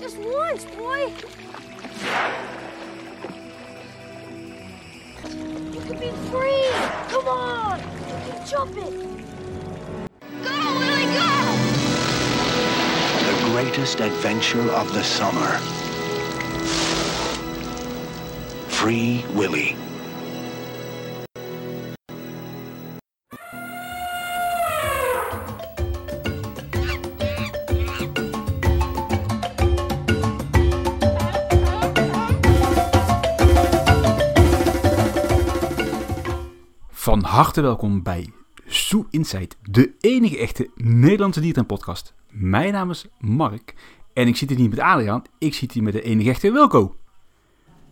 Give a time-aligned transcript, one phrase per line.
[0.00, 1.12] Just once, boy.
[5.74, 6.70] You can be free.
[7.10, 7.78] Come on.
[7.78, 8.94] You can jump it.
[10.42, 11.30] Go, Willie, go!
[13.26, 15.58] The greatest adventure of the summer.
[18.70, 19.76] Free Willy.
[37.40, 38.32] Harte welkom bij
[38.66, 42.14] Zoo Insight, de enige echte Nederlandse dierenpodcast.
[42.30, 43.74] Mijn naam is Mark
[44.12, 46.94] en ik zit hier niet met Adriaan, ik zit hier met de enige echte Wilco.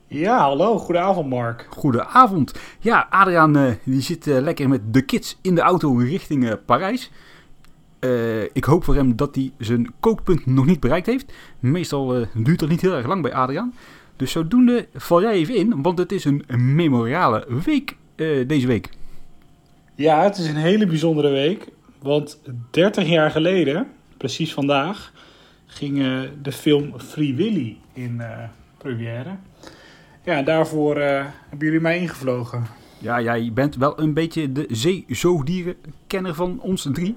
[0.06, 0.78] Ja, hallo.
[0.78, 1.66] Goedenavond, Mark.
[1.70, 2.54] Goedenavond.
[2.80, 6.54] Ja, Adriaan eh, die zit eh, lekker met de kids in de auto richting eh,
[6.66, 7.10] Parijs.
[8.52, 11.32] Ik hoop voor hem dat hij zijn kookpunt nog niet bereikt heeft.
[11.58, 13.74] Meestal duurt dat niet heel erg lang bij Adriaan.
[14.16, 17.96] Dus zodoende val jij even in, want het is een memoriale week
[18.46, 18.96] deze week.
[19.98, 21.68] Ja, het is een hele bijzondere week.
[22.02, 25.12] Want 30 jaar geleden, precies vandaag,
[25.66, 25.96] ging
[26.42, 28.38] de film Free Willy in eh
[28.78, 29.36] première.
[30.24, 32.66] Ja, daarvoor eh, hebben jullie mij ingevlogen.
[32.98, 37.16] Ja, jij bent wel een beetje de zeezoogdierenkenner van ons drie.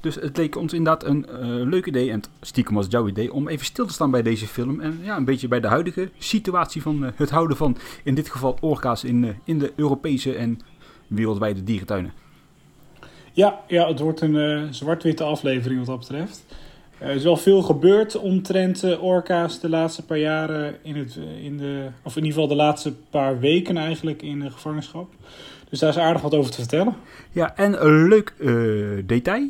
[0.00, 3.48] Dus het leek ons inderdaad een eh, leuk idee, en stiekem was jouw idee, om
[3.48, 4.80] even stil te staan bij deze film.
[4.80, 8.56] En ja, een beetje bij de huidige situatie van het houden van, in dit geval,
[8.60, 10.60] orka's in, in de Europese en
[11.08, 12.12] wereldwijde dierentuinen.
[13.32, 16.44] Ja, ja het wordt een eh, zwart-witte aflevering wat dat betreft.
[16.98, 21.44] Er is wel veel gebeurd omtrent eh, orka's de laatste paar jaren in het, eh,
[21.44, 25.10] in de, of in ieder geval de laatste paar weken eigenlijk in de gevangenschap.
[25.68, 26.96] Dus daar is aardig wat over te vertellen.
[27.32, 28.34] Ja, en een leuk
[29.06, 29.48] detail,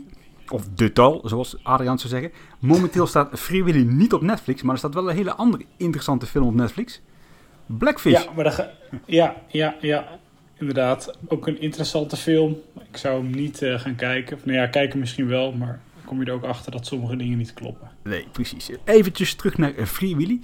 [0.48, 2.33] of detail, zoals Adriaan zou zeggen.
[2.59, 6.27] Momenteel staat Free Willy niet op Netflix, maar er staat wel een hele andere interessante
[6.27, 7.00] film op Netflix.
[7.67, 8.22] Blackfish.
[8.22, 8.70] Ja, maar ga-
[9.06, 10.09] ja, ja, ja,
[10.59, 11.16] inderdaad.
[11.28, 12.56] Ook een interessante film.
[12.91, 14.37] Ik zou hem niet eh, gaan kijken.
[14.37, 17.16] Of, nou ja, kijken misschien wel, maar dan kom je er ook achter dat sommige
[17.16, 17.91] dingen niet kloppen.
[18.05, 18.71] Nee, precies.
[18.84, 20.41] Eventjes terug naar eh, Free Willy.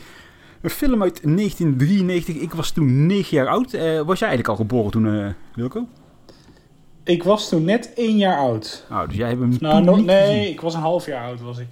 [0.60, 2.34] Een film uit 1993.
[2.36, 3.72] Ik was toen 9 jaar oud.
[3.72, 5.88] Eh, was jij eigenlijk al geboren toen, eh, Wilco?
[7.04, 8.86] Ik was toen net één jaar oud.
[8.90, 10.52] Nou, dus jij hebt hem Nou, nog- niet nee, gezien.
[10.52, 11.66] ik was een half jaar oud was ik.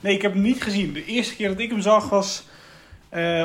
[0.00, 0.92] Nee, ik heb hem niet gezien.
[0.92, 2.44] De eerste keer dat ik hem zag was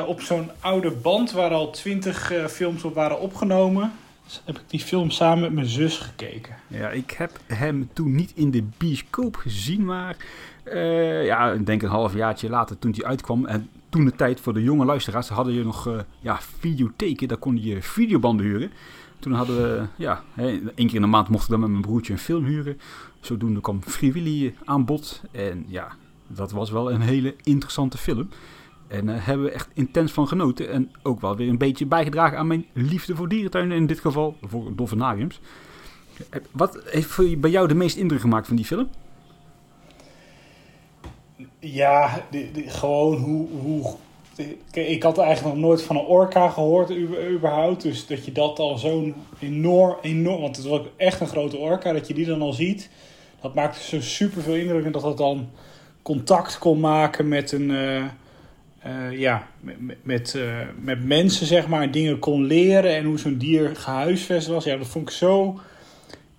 [0.06, 3.92] op zo'n oude band waar al twintig eh, films op waren opgenomen.
[4.24, 6.54] Dus heb ik die film samen met mijn zus gekeken.
[6.66, 10.16] Ja, ik heb hem toen niet in de bioscoop gezien, maar
[10.62, 13.46] eh, ja, ik denk een halfjaartje later toen hij uitkwam.
[13.46, 17.36] En toen de tijd voor de jonge luisteraars hadden je nog eh, ja, videotheken, daar
[17.36, 18.70] kon je videobanden huren.
[19.18, 22.12] Toen hadden we, ja, één keer in de maand mocht ik dan met mijn broertje
[22.12, 22.80] een film huren.
[23.20, 25.22] Zodoende kwam Free aan bod.
[25.30, 25.88] En ja,
[26.26, 28.28] dat was wel een hele interessante film.
[28.88, 30.70] En daar hebben we echt intens van genoten.
[30.70, 33.76] En ook wel weer een beetje bijgedragen aan mijn liefde voor dierentuinen.
[33.76, 35.40] In dit geval voor dolfinariums.
[36.30, 38.88] Eh, Wat heeft bij jou de meest indruk gemaakt van die film?
[41.58, 43.94] Ja, die- gewoon hoe, hoe...
[44.72, 46.90] Ik had eigenlijk nog nooit van een orka gehoord
[47.34, 47.82] überhaupt.
[47.82, 50.40] Dus dat je dat al zo'n enorm, enorm...
[50.40, 52.90] Want het was echt een grote orka, dat je die dan al ziet.
[53.40, 54.84] Dat maakte zo super veel indruk.
[54.84, 55.48] En dat dat dan
[56.02, 57.70] contact kon maken met een...
[57.70, 58.04] eh,
[58.84, 61.82] eh, ja, met, met, eh, met mensen, zeg maar.
[61.82, 62.96] En dingen kon leren.
[62.96, 64.64] En hoe zo'n dier gehuisvest was.
[64.64, 65.60] Ja, dat vond ik zo...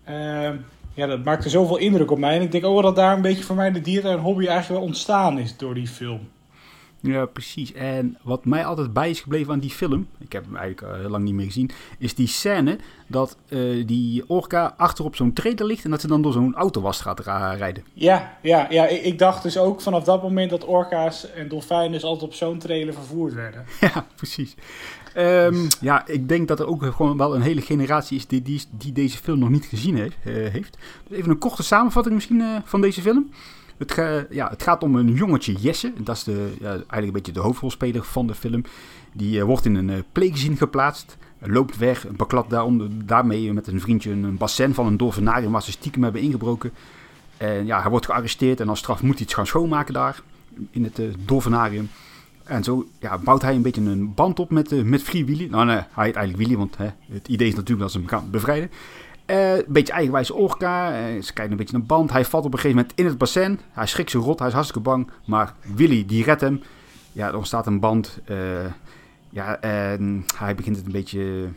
[0.03, 0.49] eh,
[0.93, 2.35] ja, dat maakte zoveel indruk op mij.
[2.35, 4.79] En ik denk ook wel dat daar een beetje voor mij de dierentuin hobby eigenlijk
[4.79, 6.19] wel ontstaan is door die film.
[7.05, 7.73] Ja, precies.
[7.73, 10.99] En wat mij altijd bij is gebleven aan die film, ik heb hem eigenlijk al
[10.99, 12.77] heel lang niet meer gezien, is die scène
[13.07, 16.55] dat eh, die orka achter op zo'n trailer ligt en dat ze dan door zo'n
[16.55, 17.83] autowas gaat rijden.
[17.93, 21.91] Ja, ja, ja ik, ik dacht dus ook vanaf dat moment dat orka's en dolfijnen
[21.91, 23.65] dus altijd op zo'n trailer vervoerd werden.
[23.93, 24.55] ja, precies.
[25.13, 28.61] Ehm, ja, ik denk dat er ook gewoon wel een hele generatie is die, die,
[28.71, 30.15] die deze film nog niet gezien heeft.
[30.23, 30.77] eh, heeft.
[31.07, 33.29] Dus even een korte samenvatting misschien eh, van deze film.
[33.77, 35.93] Het, ja, het gaat om een jongetje Jesse.
[35.97, 38.63] Dat is de, ja, eigenlijk een beetje de hoofdrolspeler van de film.
[39.13, 41.17] Die eh, wordt in een uh, pleegzin geplaatst.
[41.39, 45.71] Loopt weg, beklapt daaronder, daarmee met een vriendje een bassin van een dolfinarium waar ze
[45.71, 46.71] stiekem hebben ingebroken.
[47.37, 50.21] En ja, hij wordt gearresteerd en als straf moet hij iets gaan schoonmaken daar
[50.71, 51.79] in het uh.
[52.43, 55.47] En zo ja, bouwt hij een beetje een band op met, met Free Willy.
[55.49, 56.77] Nou nee, hij heet eigenlijk Willy, want
[57.11, 58.69] het idee is natuurlijk dat ze hem gaan bevrijden.
[59.27, 60.91] Uh, een beetje eigenwijze orka.
[60.91, 62.11] Uh, ze kijken een beetje naar band.
[62.11, 63.59] Hij valt op een gegeven moment in het bassin.
[63.71, 64.39] Hij schrikt zich rot.
[64.39, 65.09] Hij is hartstikke bang.
[65.25, 66.61] Maar Willy, die redt hem.
[67.11, 68.19] Ja, er ontstaat een band.
[68.29, 68.37] Uh,
[69.29, 71.47] ja, en hij begint het een beetje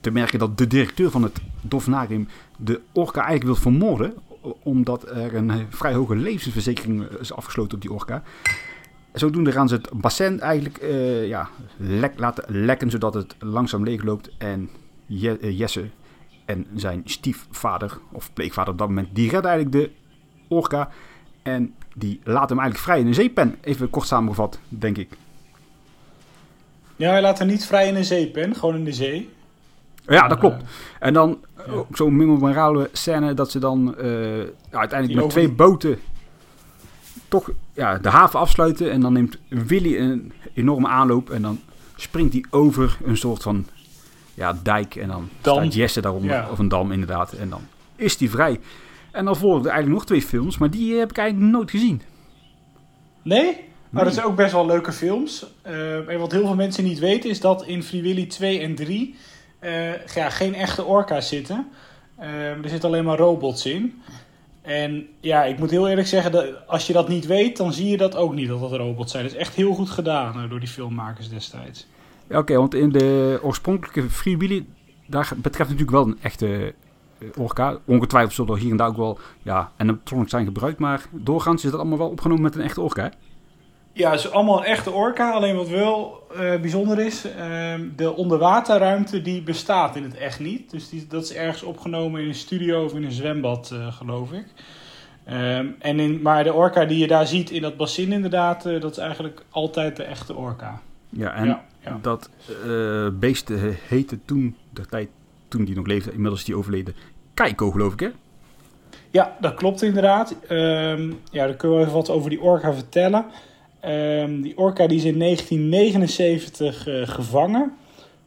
[0.00, 4.14] te merken dat de directeur van het dolfinarium de orka eigenlijk wil vermoorden.
[4.62, 8.22] Omdat er een vrij hoge levensverzekering is afgesloten op die orka.
[9.12, 14.30] zodoende gaan ze het bassin eigenlijk eh, ja, lek, laten lekken, zodat het langzaam leegloopt.
[14.38, 14.70] En
[15.06, 15.88] Je- eh, Jesse
[16.46, 19.90] en zijn stiefvader, of pleegvader op dat moment, die redden eigenlijk de
[20.54, 20.88] orka.
[21.42, 23.56] En die laten hem eigenlijk vrij in een zeepen.
[23.60, 25.08] Even kort samengevat, denk ik.
[26.96, 29.30] Ja, hij laat haar niet vrij in een zeepen, gewoon in de zee.
[30.06, 30.62] Ja, dat klopt.
[30.62, 31.72] Eh, En dan Ja.
[31.72, 35.98] ook zo'n memorabele scène dat ze dan eh, ja, uiteindelijk Die met twee boten
[37.28, 38.90] toch ja, de haven afsluiten.
[38.90, 41.60] En dan neemt Willy een enorme aanloop en dan
[41.96, 43.66] springt hij over een soort van
[44.36, 44.94] ja, dijk.
[44.96, 45.54] En dan Dam.
[45.56, 46.48] staat Jesse daaronder, Ja.
[46.50, 47.32] of een dam inderdaad.
[47.32, 47.60] En dan
[47.96, 48.60] is hij vrij.
[49.10, 52.02] En dan volgen er eigenlijk nog twee films, maar die heb ik eigenlijk nooit gezien.
[53.22, 53.44] Nee?
[53.44, 53.54] Maar
[53.90, 54.04] Nee.
[54.04, 55.46] dat zijn ook best wel leuke films.
[55.62, 58.74] Eh, en wat heel veel mensen niet weten is dat in Free Willy 2 en
[58.74, 59.14] 3
[59.58, 61.68] eh, ja, geen echte orka's zitten.
[62.16, 64.02] Eh, er zitten alleen maar robots in.
[64.62, 67.88] En ja, ik moet heel eerlijk zeggen, dat als je dat niet weet, dan zie
[67.88, 69.24] je dat ook niet dat dat robots zijn.
[69.24, 71.86] Dat is echt heel goed gedaan eh, door die filmmakers destijds.
[72.30, 74.66] Oké, want in de oorspronkelijke Free Willy,
[75.06, 76.74] daar betreft natuurlijk wel een echte
[77.18, 77.78] eh, orka.
[77.84, 81.70] Ongetwijfeld zullen er hier en daar ook wel ja, animatronics zijn gebruikt, maar doorgaans is
[81.70, 83.02] dat allemaal wel opgenomen met een echte orka.
[83.02, 83.08] hè?
[83.92, 85.30] Ja, het is allemaal een echte orka.
[85.30, 90.70] Alleen wat wel eh, bijzonder is, ehm, de onderwaterruimte die bestaat in het echt niet.
[90.70, 94.32] Dus die, dat is ergens opgenomen in een studio of in een zwembad, eh, geloof
[94.32, 94.46] ik.
[95.24, 98.90] Ehm, en in, maar de orka die je daar ziet in dat bassin inderdaad, dat
[98.90, 100.80] is eigenlijk altijd de echte orka.
[101.08, 101.98] Ja, en ja, ja.
[102.02, 102.30] dat
[102.64, 105.08] eh beest eh, heette toen, de tijd
[105.48, 106.94] toen die nog leefde, inmiddels is die overleden,
[107.34, 108.08] Keiko geloof ik hè?
[109.10, 110.36] Ja, dat klopt inderdaad.
[110.48, 113.24] Ehm, ja, dan kunnen we even wat over die orka vertellen.
[113.80, 117.72] Ehm, die orka die is in 1979 eh, gevangen.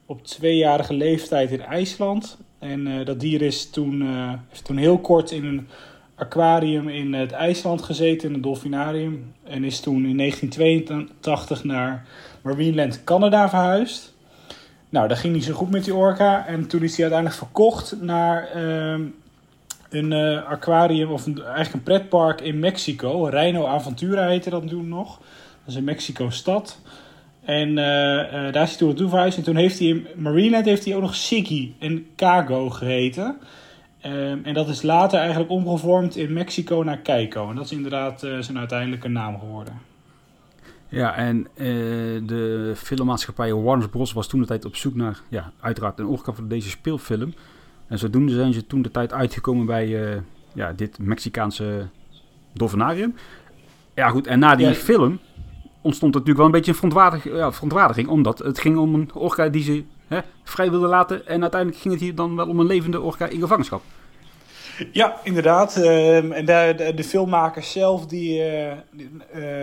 [0.05, 2.37] Op tweejarige leeftijd in IJsland.
[2.59, 4.01] En eh, dat dier is toen,
[4.49, 5.67] heeft toen heel kort in een
[6.15, 9.33] aquarium in het IJsland gezeten, in een dolfinarium.
[9.43, 12.05] En is toen in 1982 naar
[12.41, 14.13] Marineland Canada verhuisd.
[14.89, 16.47] Nou, dat ging niet zo goed met die orka.
[16.47, 19.01] En toen is hij uiteindelijk verkocht naar ehm,
[19.89, 23.23] een eh, aquarium of eigenlijk een pretpark in Mexico.
[23.23, 25.17] Reino Aventura heette dat toen nog.
[25.17, 26.79] Dat is in Mexico-stad.
[27.45, 29.37] En eh, eh, daar is hij toen naartoe verhuisd.
[29.37, 33.37] En toen heeft hij in Marineland heeft hij ook nog Siggy en Cago geheten.
[34.01, 37.49] Ehm, en dat is later eigenlijk omgevormd in Mexico naar Keiko.
[37.49, 39.88] En dat is inderdaad zijn uiteindelijke naam geworden.
[40.89, 41.65] Ja, en eh,
[42.27, 44.13] de filmmaatschappij Warner Bros.
[44.13, 47.33] was toen de tijd op zoek naar, ja, uiteraard een orka voor deze speelfilm.
[47.87, 50.21] En zodoende zijn ze toen de tijd uitgekomen bij eh,
[50.53, 51.87] ja, dit Mexicaanse
[52.53, 53.15] dolfinarium.
[53.95, 54.73] Ja goed, en na die Ja.
[54.73, 55.19] film
[55.81, 58.07] ontstond natuurlijk wel een beetje een verontwaardig, ja, verontwaardiging.
[58.07, 61.27] Omdat het ging om een orka die ze hè, vrij wilden laten.
[61.27, 63.81] En uiteindelijk ging het hier dan wel om een levende orka in gevangenschap.
[64.91, 65.75] Ja, inderdaad.
[65.77, 68.77] Ehm, en de, de filmmakers zelf, die, eh, eh,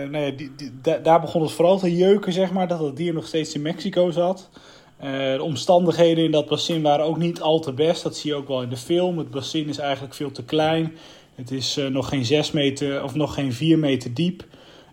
[0.09, 2.95] nou ja, die, die- da- daar begon het vooral te jeuken, zeg maar, dat het
[2.95, 4.49] dier nog steeds in Mexico zat.
[4.97, 8.03] Eh, de omstandigheden in dat bassin waren ook niet al te best.
[8.03, 9.17] Dat zie je ook wel in de film.
[9.17, 10.93] Het bassin is eigenlijk veel te klein.
[11.35, 14.45] Het is nog geen 6 meter of nog geen 4 meter diep.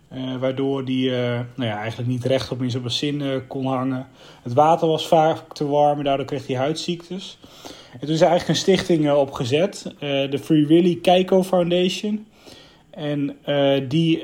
[0.07, 4.07] Eh, waardoor die eh, nou ja, eigenlijk niet rechtop in zijn bassin eh, kon hangen.
[4.43, 7.37] Het water was vaak te warm en daardoor kreeg hij huidziektes.
[7.93, 12.27] En toen is er eigenlijk een stichting opgezet, de Free Willy Keiko Foundation.
[12.89, 13.37] En
[13.87, 14.23] die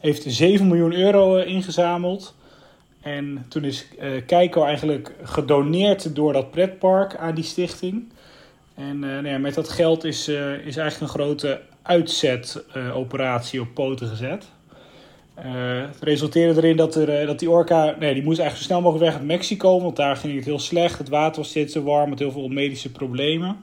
[0.00, 2.34] heeft 7 miljoen euro ingezameld.
[3.00, 3.86] En toen is
[4.26, 8.12] Keiko eigenlijk gedoneerd door dat pretpark aan die stichting.
[8.74, 10.28] En nou ja, met dat geld is,
[10.64, 14.48] is eigenlijk een grote uitzetoperatie op poten gezet.
[15.42, 18.62] Eh, het resulteerde erin dat, er, eh, dat die orka, nee, die moest eigenlijk zo
[18.62, 20.98] snel mogelijk weg uit Mexico, want daar ging het heel slecht.
[20.98, 23.56] Het water was steeds te warm, met heel veel medische problemen.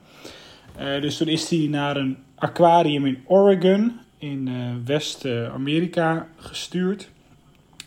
[0.75, 4.49] Eh, dus toen is hij naar een aquarium in Oregon, in
[4.85, 7.09] West-Amerika, gestuurd.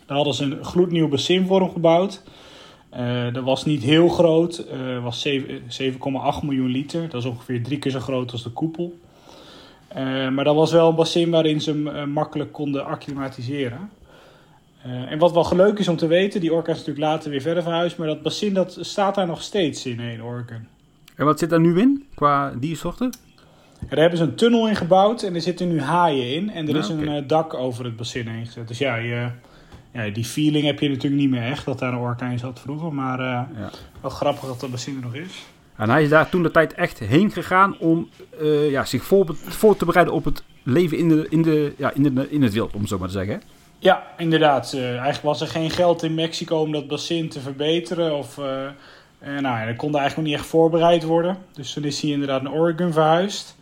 [0.07, 2.23] Daar hadden ze een gloednieuw bassin voor hem gebouwd.
[3.33, 4.67] Dat was niet heel groot,
[5.03, 7.09] was zeven- 7,8 miljoen liter.
[7.09, 8.99] Dat is ongeveer drie keer zo groot als de koepel.
[9.95, 13.91] Eh, maar dat was wel een bassin waarin ze hem eh, makkelijk konden acclimatiseren.
[14.83, 17.41] Eh, en wat wel leuk is om te weten, die orka is natuurlijk later weer
[17.41, 20.67] verder verhuisd, maar dat bassin dat staat daar nog steeds in, in Oregon.
[21.17, 23.13] En wat zit daar nu in qua diersoorten?
[23.81, 26.51] En daar hebben ze een tunnel in gebouwd en er zitten nu haaien in.
[26.51, 28.69] En er Ja, is een dak over het bassin heen gezet.
[28.69, 29.29] Dus ja, je,
[29.93, 32.61] ja, die feeling heb je natuurlijk niet meer echt, dat daar een orka in zat
[32.61, 32.95] vroeger.
[32.95, 33.49] Maar Ja.
[34.01, 35.45] wel grappig dat dat bassin er nog is.
[35.81, 38.09] En hij is daar toen de tijd echt heen gegaan om
[38.41, 41.93] eh, ja, zich voor, voor te bereiden op het leven in, de, in, de, ja,
[41.95, 43.43] in, de, in het wild, om het zo maar te zeggen.
[43.79, 44.73] Ja, inderdaad.
[44.73, 48.17] Eh, eigenlijk was er geen geld in Mexico om dat bassin te verbeteren.
[48.17, 48.45] Of, eh,
[49.21, 51.37] nou, ja, dat kon eigenlijk nog niet echt voorbereid worden.
[51.53, 53.57] Dus toen is hij inderdaad naar Oregon verhuisd.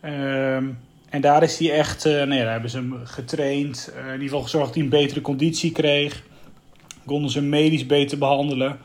[0.00, 0.64] Ehm,
[1.08, 3.92] en daar is hij echt, uh, nee, daar hebben ze hem getraind.
[3.92, 6.22] Uh, in ieder geval gezorgd dat hij een betere conditie kreeg.
[7.06, 8.78] Konden ze hem medisch beter behandelen.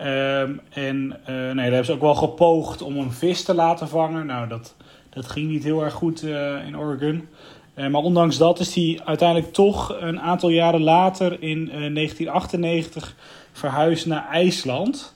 [0.00, 3.88] Um, en uh, nee, daar hebben ze ook wel gepoogd om een vis te laten
[3.88, 4.26] vangen.
[4.26, 4.74] Nou, dat,
[5.10, 6.22] dat ging niet heel erg goed
[6.66, 7.28] in Oregon.
[7.74, 13.14] maar ondanks dat is hij uiteindelijk toch een aantal jaren later in 1998
[13.52, 15.14] verhuisd naar IJsland.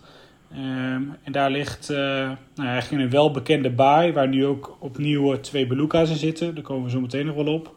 [0.53, 6.11] Um, en daar ligt nou, eigenlijk een welbekende baai, waar nu ook opnieuw twee beluga's
[6.11, 6.55] in zitten.
[6.55, 7.75] Daar komen we zo meteen nog wel op.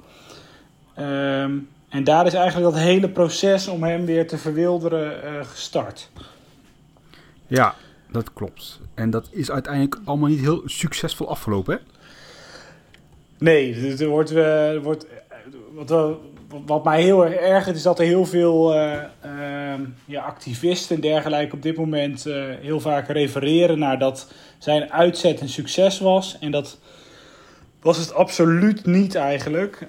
[0.99, 6.09] Um, en daar is eigenlijk dat hele proces om hem weer te verwilderen gestart.
[7.47, 7.75] Ja,
[8.11, 8.79] dat klopt.
[8.93, 11.79] En dat is uiteindelijk allemaal niet heel succesvol afgelopen, hè?
[13.37, 15.05] Nee, er wordt, er wordt
[15.73, 16.17] wat,
[16.65, 18.93] wat mij heel erg ergert is dat er heel veel uh,
[19.25, 19.73] uh,
[20.05, 22.23] ja, activisten en dergelijke op dit moment
[22.61, 26.37] heel vaak refereren naar dat zijn uitzet een succes was.
[26.39, 26.77] En dat
[27.81, 29.87] was het absoluut niet eigenlijk.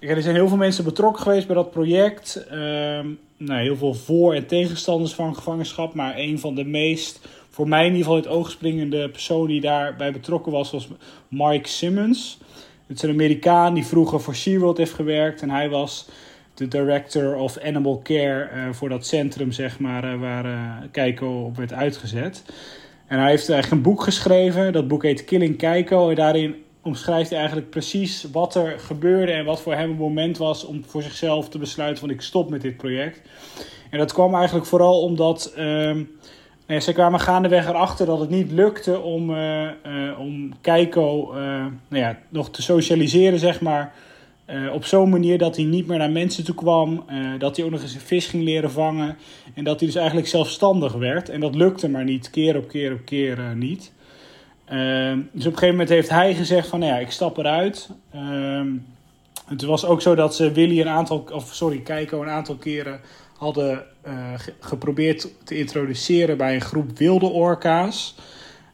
[0.00, 2.46] Er zijn heel veel mensen betrokken geweest bij dat project.
[2.50, 5.94] Ehm, nou, heel veel voor- en tegenstanders van gevangenschap.
[5.94, 9.60] Maar een van de meest, voor mij in ieder geval, het oog springende persoon die
[9.60, 10.88] daarbij betrokken was, was
[11.28, 12.38] Mike Simmons.
[12.86, 15.42] Het is een Amerikaan die vroeger voor SeaWorld heeft gewerkt.
[15.42, 16.08] En hij was
[16.54, 21.44] de director of animal care uh, voor dat centrum, zeg maar, uh, waar uh, Keiko
[21.44, 22.42] op werd uitgezet.
[23.06, 24.72] En hij heeft eigenlijk een boek geschreven.
[24.72, 26.08] Dat boek heet Killing Keiko.
[26.08, 30.38] En daarin omschrijft hij eigenlijk precies wat er gebeurde en wat voor hem het moment
[30.38, 33.20] was om voor zichzelf te besluiten van ik stop met dit project.
[33.90, 35.96] En dat kwam eigenlijk vooral omdat uh,
[36.66, 41.32] nee, ze kwamen gaandeweg erachter dat het niet lukte om, uh, uh, om Keiko
[41.88, 43.92] nou ja, nog te socialiseren, zeg maar.
[44.72, 47.04] op zo'n manier dat hij niet meer naar mensen toe kwam,
[47.38, 49.16] dat hij ook nog eens een vis ging leren vangen
[49.54, 51.28] en dat hij dus eigenlijk zelfstandig werd.
[51.28, 53.92] En dat lukte maar niet, keer op keer op keer niet.
[54.72, 57.90] Uh, dus op een gegeven moment heeft hij gezegd van, nou ja, ik stap eruit.
[58.14, 58.62] Uh,
[59.46, 63.00] het was ook zo dat ze Willy een aantal, of sorry, Keiko een aantal keren
[63.36, 68.14] hadden uh, geprobeerd te introduceren bij een groep wilde orka's.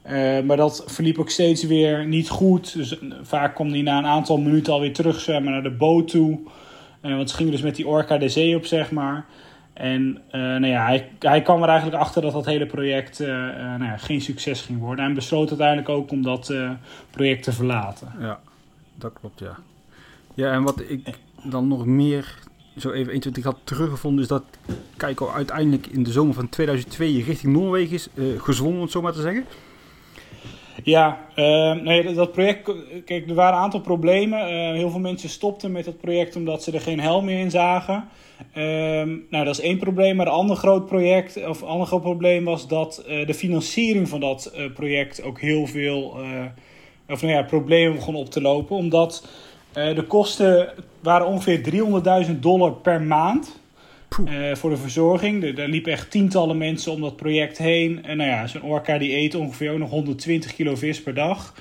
[0.06, 2.74] Uh, maar dat verliep ook steeds weer niet goed.
[2.74, 6.38] Dus vaak kwam hij na een aantal minuten alweer terugzwemmen naar de boot toe.
[7.00, 9.26] Want ze gingen dus met die orka de zee op, zeg maar.
[9.76, 13.28] En uh, nou ja, hij, hij kwam er eigenlijk achter dat dat hele project uh,
[13.28, 15.04] uh, nou ja, geen succes ging worden.
[15.04, 16.54] En besloot uiteindelijk ook om dat
[17.10, 18.12] project te verlaten.
[18.20, 18.40] Ja,
[18.94, 19.56] dat klopt, ja.
[20.34, 22.38] Ja, en wat ik dan nog meer
[22.76, 24.22] zo even 21 had teruggevonden...
[24.22, 24.44] is dat
[24.96, 29.12] Keiko uiteindelijk in de zomer van 2002 richting Noorwegen is gezwommen, om het zo maar
[29.12, 29.44] te zeggen.
[30.82, 32.72] Ja, uh, nee, dat project.
[33.04, 34.38] Kijk, er waren een aantal problemen.
[34.40, 37.50] Uh, heel veel mensen stopten met het project omdat ze er geen helm meer in
[37.50, 38.08] zagen.
[38.54, 38.64] Uh,
[39.30, 40.16] nou, dat is één probleem.
[40.16, 44.20] Maar een ander groot project, of ander groot probleem was dat uh, de financiering van
[44.20, 46.16] dat project ook heel veel
[47.08, 48.76] of, nou ja, problemen begon op te lopen.
[48.76, 49.28] Omdat
[49.72, 51.60] de kosten waren ongeveer
[52.26, 53.60] 300.000 dollar per maand.
[54.24, 55.58] Uh, voor de verzorging.
[55.58, 58.04] Er, liepen echt tientallen mensen om dat project heen.
[58.04, 61.54] En nou ja, zo'n orka die eet ongeveer ook nog 120 kilo vis per dag.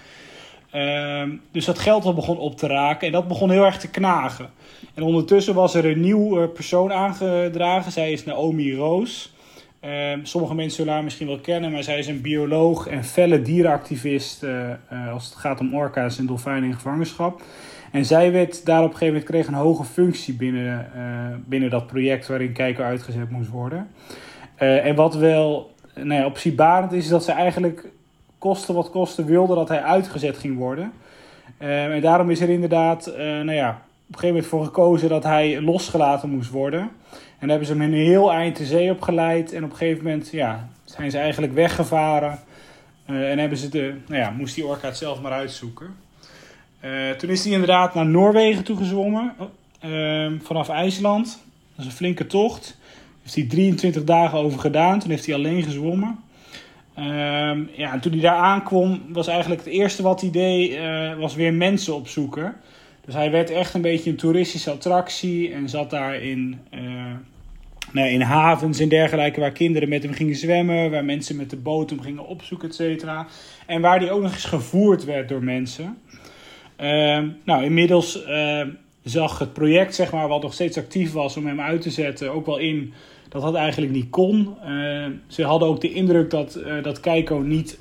[0.76, 3.90] Uh, dus dat geld al begon op te raken en dat begon heel erg te
[3.90, 4.50] knagen.
[4.94, 7.92] En ondertussen was er een nieuwe persoon aangedragen.
[7.92, 9.34] Zij is Naomi Roos.
[9.86, 9.92] Uh,
[10.24, 14.44] sommige mensen zullen haar misschien wel kennen, maar zij is een bioloog en felle dierenactivist
[14.44, 14.70] uh,
[15.14, 17.42] als het gaat om orka's en dolfijnen in gevangenschap.
[17.92, 21.04] En zij werd daar op een gegeven moment kreeg een hoge functie binnen, uh,
[21.46, 23.88] binnen dat project waarin kijker uitgezet moest worden.
[24.60, 27.88] Uh, en wat wel nou ja, opzienbarend is, is dat ze eigenlijk
[28.38, 30.92] koste wat koste wilde dat hij uitgezet ging worden.
[31.60, 35.24] Uh, en daarom is er inderdaad nou ja, op een gegeven moment voor gekozen dat
[35.24, 36.80] hij losgelaten moest worden.
[37.12, 39.54] En dan hebben ze hem een heel eind de zee opgeleid.
[39.54, 42.40] En op een gegeven moment ja, zijn ze eigenlijk weggevaren.
[43.06, 46.05] en hebben ze de, nou ja, moest die orka het zelf maar uitzoeken.
[46.86, 49.34] Uh, toen is hij inderdaad naar Noorwegen toe gezwommen,
[49.86, 51.44] uh, vanaf IJsland.
[51.76, 52.78] Dat is een flinke tocht.
[53.22, 55.00] Heeft hij 23 dagen over gedaan.
[55.00, 56.20] Toen heeft hij alleen gezwommen.
[56.98, 57.06] Uh,
[57.78, 61.36] ja, en toen hij daar aankwam, was eigenlijk het eerste wat hij deed, uh, was
[61.36, 62.56] weer mensen opzoeken.
[63.06, 66.60] Dus hij werd echt een beetje een toeristische attractie en zat daar in,
[67.92, 71.58] nou, in havens en dergelijke waar kinderen met hem gingen zwemmen, waar mensen met de
[71.58, 73.28] boot hem gingen opzoeken, et cetera.
[73.66, 75.98] En waar hij ook nog eens gevoerd werd door mensen.
[76.82, 78.62] Uh, nou, inmiddels uh,
[79.04, 82.34] zag het project, zeg maar, wat nog steeds actief was om hem uit te zetten,
[82.34, 82.94] ook wel in
[83.30, 84.56] dat dat eigenlijk niet kon.
[84.68, 87.80] Uh, ze hadden ook de indruk dat, dat Keiko niet,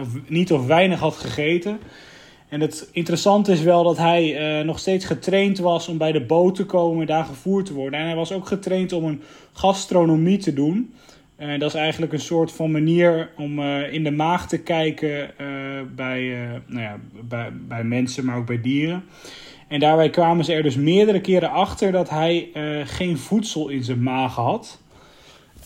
[0.00, 1.78] of, niet of weinig had gegeten.
[2.48, 6.54] En het interessante is wel dat hij nog steeds getraind was om bij de boot
[6.54, 8.00] te komen en daar gevoerd te worden.
[8.00, 9.22] En hij was ook getraind om een
[9.52, 10.94] gastronomie te doen.
[11.36, 15.38] En dat is eigenlijk een soort van manier om eh, in de maag te kijken
[15.38, 15.46] eh,
[15.94, 19.04] bij, eh, nou ja, bij, bij mensen, maar ook bij dieren.
[19.68, 23.84] En daarbij kwamen ze er dus meerdere keren achter dat hij eh, geen voedsel in
[23.84, 24.80] zijn maag had.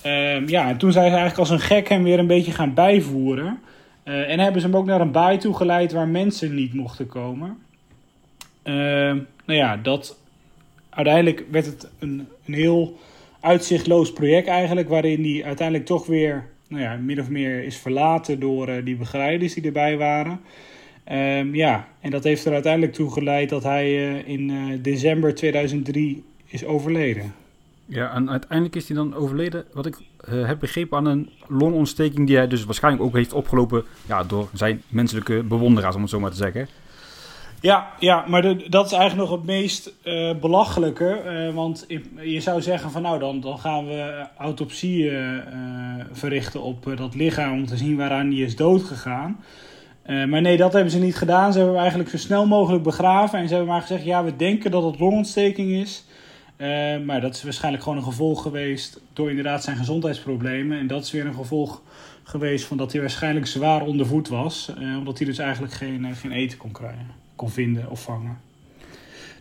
[0.02, 2.75] Ehm, ja, en toen zijn ze eigenlijk als een gek hem weer een beetje gaan
[2.75, 3.60] bijvoeren.
[4.02, 7.06] Eh, en hebben ze hem ook naar een baai toe geleid waar mensen niet mochten
[7.06, 7.58] komen.
[8.62, 10.18] Ehm, nou ja, dat,
[10.90, 12.98] uiteindelijk werd het een, een heel
[13.40, 18.40] uitzichtloos project eigenlijk, waarin hij uiteindelijk toch weer, nou ja, min of meer is verlaten
[18.40, 20.40] door eh, die begeleiders die erbij waren.
[21.04, 25.35] Ehm, ja, en dat heeft er uiteindelijk toe geleid dat hij eh, in eh, december
[25.35, 27.35] 2003 is overleden.
[27.87, 29.97] Ja, en uiteindelijk is hij dan overleden, wat ik
[30.30, 34.83] heb begrepen, aan een longontsteking die hij dus waarschijnlijk ook heeft opgelopen ja, door zijn
[34.88, 36.68] menselijke bewonderaars, om het zo maar te zeggen.
[37.60, 41.10] Ja, ja maar dat is eigenlijk nog het meest eh, belachelijke.
[41.10, 41.86] eh, want
[42.20, 45.26] je zou zeggen van nou dan, dan gaan we autopsie eh,
[46.12, 49.44] verrichten op dat lichaam om te zien waaraan die is doodgegaan.
[50.28, 51.52] Maar nee, dat hebben ze niet gedaan.
[51.52, 53.38] Ze hebben hem eigenlijk zo snel mogelijk begraven.
[53.38, 56.04] En ze hebben maar gezegd, ja, we denken dat het longontsteking is.
[57.04, 60.78] Maar dat is waarschijnlijk gewoon een gevolg geweest door inderdaad zijn gezondheidsproblemen.
[60.78, 61.82] En dat is weer een gevolg
[62.22, 64.72] geweest van dat hij waarschijnlijk zwaar onder voet was.
[64.98, 67.06] omdat hij dus eigenlijk geen, geen eten kon krijgen,
[67.38, 68.38] kon vinden of vangen.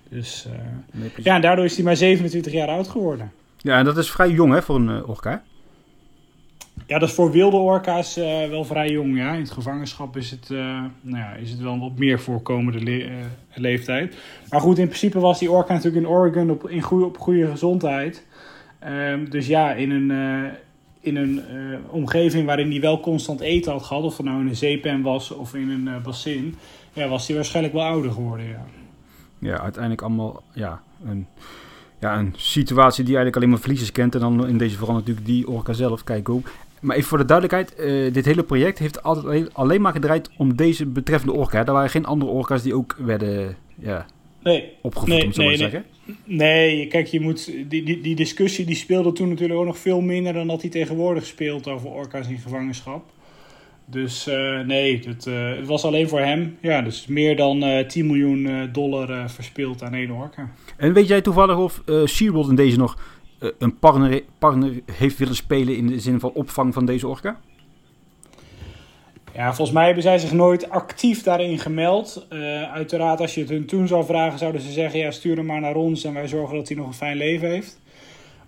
[0.10, 0.60] Dus eh,
[0.92, 3.32] Nee, ja, en daardoor is hij maar 27 jaar oud geworden.
[3.58, 5.44] Ja, en dat is vrij jong hè, voor een eh, orka.
[6.86, 9.18] Ja, dat is voor wilde orka's eh, wel vrij jong.
[9.18, 9.34] Ja.
[9.34, 10.58] In het gevangenschap is het, eh,
[11.02, 13.14] nou ja, is het wel een wat meer voorkomende le- eh,
[13.54, 14.16] leeftijd.
[14.50, 17.48] Maar goed, in principe was die orka natuurlijk in Oregon op, in goede, op goede
[17.48, 18.26] gezondheid.
[18.80, 20.52] Ehm, dus ja, in een, eh,
[21.00, 24.48] in een eh, omgeving waarin hij wel constant eten had gehad, of het nou in
[24.48, 26.56] een zeepen was of in een eh, bassin,
[26.98, 28.46] ja, was hij waarschijnlijk wel ouder geworden.
[28.46, 28.66] Ja.
[29.40, 31.28] Ja, uiteindelijk allemaal ja, een,
[32.00, 34.16] ja, een situatie die eigenlijk alleen maar verliezers kent.
[34.16, 36.04] En dan in deze vooral natuurlijk die orka zelf.
[36.04, 36.50] Kijk ook.
[36.82, 40.56] Maar even voor de duidelijkheid, eh, dit hele project heeft altijd alleen- maar gedraaid om
[40.56, 41.66] deze betreffende orka.
[41.66, 44.06] Er waren geen andere orka's die ook werden ja,
[44.44, 45.72] Nee, opgevoed, Nee, om zo maar nee, te nee.
[45.72, 45.90] zeggen.
[46.24, 50.02] Nee, kijk, je moet, die, die, die discussie die speelde toen natuurlijk ook nog veel
[50.02, 53.04] minder dan dat die tegenwoordig speelt over orka's in gevangenschap.
[53.90, 56.58] Dus eh, nee, het, eh, het was alleen voor hem.
[56.62, 60.50] Ja, dus meer dan eh 10 miljoen dollar verspild aan één orka.
[60.78, 62.98] En weet jij toevallig of SeaWorld in deze nog
[63.58, 67.40] een partner, partner heeft willen spelen in de zin van opvang van deze orka?
[69.34, 72.28] Ja, volgens mij hebben zij zich nooit actief daarin gemeld.
[72.74, 75.62] Uiteraard, als je het hun toen zou vragen, zouden ze zeggen: ja, stuur hem maar
[75.62, 77.80] naar ons en wij zorgen dat hij nog een fijn leven heeft.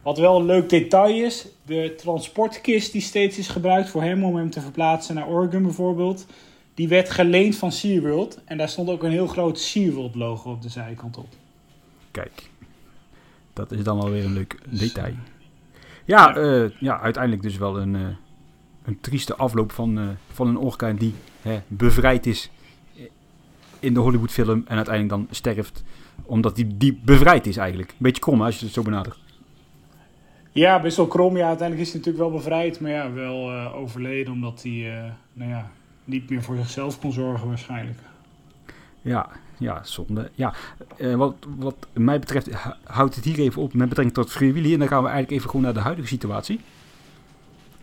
[0.02, 4.36] Wat wel een leuk detail is: de transportkist die steeds is gebruikt voor hem om
[4.36, 6.26] hem te verplaatsen naar Oregon bijvoorbeeld,
[6.74, 8.40] die werd geleend van SeaWorld.
[8.46, 11.28] En daar stond ook een heel groot SeaWorld-logo op de zijkant op.
[12.12, 12.50] Kijk,
[13.54, 15.14] dat is dan alweer een leuk Dus, detail.
[16.06, 16.36] Ja, ja.
[16.36, 18.02] eh, ja uiteindelijk dus wel een, eh,
[18.84, 22.50] een trieste afloop van, eh, van een orka die hè, bevrijd is
[23.80, 25.84] in de Hollywoodfilm en uiteindelijk dan sterft
[26.24, 27.94] omdat die, die bevrijd is eigenlijk.
[27.98, 29.18] Beetje krom hè, als je het zo benadert.
[30.52, 31.38] Ja, best wel krom.
[31.38, 35.12] Ja, uiteindelijk is hij natuurlijk wel bevrijd, maar ja, wel eh, overleden omdat hij eh,
[35.34, 35.72] nou ja,
[36.04, 38.00] niet meer voor zichzelf kon zorgen waarschijnlijk.
[39.02, 40.30] Ja, ja, zonde.
[40.36, 40.54] Ja,
[40.98, 42.50] eh, wat, wat mij betreft
[42.84, 44.74] houdt het hier even op met betrekking tot Free Willy.
[44.74, 46.60] En dan gaan we eigenlijk even gewoon naar de huidige situatie.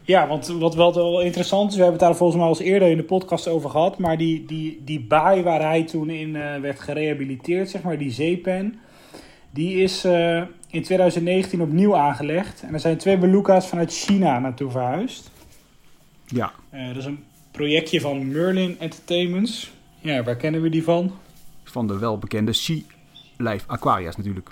[0.03, 2.89] Ja, want wat wel, interessant is, we hebben het daar volgens mij al eens eerder
[2.89, 6.81] in de podcast over gehad, maar die, die, die baai waar hij toen in werd
[6.81, 8.81] gerehabiliteerd, zeg maar, die zeepen,
[9.57, 12.63] die is eh, in 2019 opnieuw aangelegd.
[12.63, 15.31] En er zijn twee beluga's vanuit China naartoe verhuisd.
[16.27, 19.71] Ja, Eh, dat is een projectje van Merlin Entertainments.
[20.01, 21.13] Ja, waar kennen we die van?
[21.65, 22.81] van de welbekende Sea
[23.37, 24.51] Life Aquaria's natuurlijk.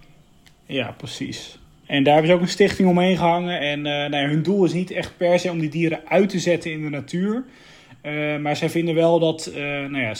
[0.66, 1.58] Ja, precies.
[1.86, 3.60] En daar hebben ze ook een stichting omheen gehangen.
[3.60, 6.28] En eh, nou ja, hun doel is niet echt per se om die dieren uit
[6.28, 7.44] te zetten in de natuur.
[8.40, 10.12] Maar zij vinden wel dat, nou ja,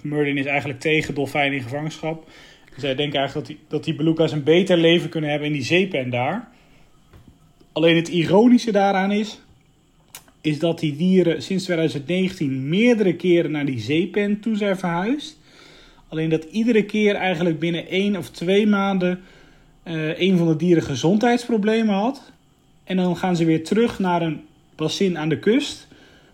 [0.00, 2.28] Merlin is eigenlijk tegen dolfijnen in gevangenschap.
[2.76, 5.64] Zij denken eigenlijk dat die, dat die beluga's een beter leven kunnen hebben in die
[5.64, 6.48] zeepen daar.
[7.72, 9.40] Alleen het ironische daaraan is,
[10.40, 15.38] is dat die dieren sinds 2019 meerdere keren naar die zeepen toe zijn verhuisd.
[16.08, 19.20] Alleen dat iedere keer eigenlijk binnen één of twee maanden
[19.82, 22.32] eh, een van de dieren gezondheidsproblemen had.
[22.84, 24.40] En dan gaan ze weer terug naar een
[24.76, 25.88] bassin aan de kust.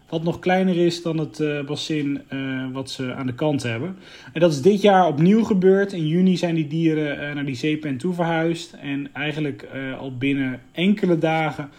[0.08, 3.96] Wat nog kleiner is dan het eh, bassin eh, wat ze aan de kant hebben.
[4.32, 5.92] En dat is dit jaar opnieuw gebeurd.
[5.92, 8.72] In juni zijn die dieren eh, naar die zeepen toe verhuisd.
[8.72, 9.66] En eigenlijk
[9.98, 11.70] al binnen enkele dagen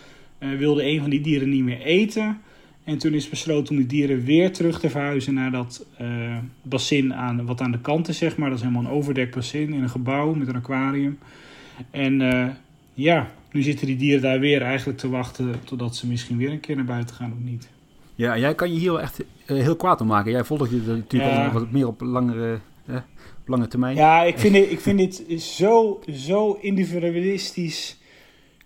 [0.58, 2.42] wilde een van die dieren niet meer eten.
[2.84, 5.86] En toen is besloten om die dieren weer terug te verhuizen naar dat
[6.62, 8.50] bassin aan, wat aan de kant is, zeg maar.
[8.50, 11.18] Dat is helemaal een overdekt bassin in een gebouw met een aquarium.
[11.92, 12.22] En
[12.94, 16.60] ja, nu zitten die dieren daar weer eigenlijk te wachten totdat ze misschien weer een
[16.60, 17.70] keer naar buiten gaan of niet.
[18.20, 20.32] Ja, jij kan je hier wel echt eh, heel kwaad om maken.
[20.32, 21.46] Jij volgt dit natuurlijk Ja.
[21.46, 22.96] al wat meer op langere, eh,
[23.42, 23.96] op lange termijn.
[23.96, 27.98] Ja, ik vind dit, ik vind dit zo, zo individualistisch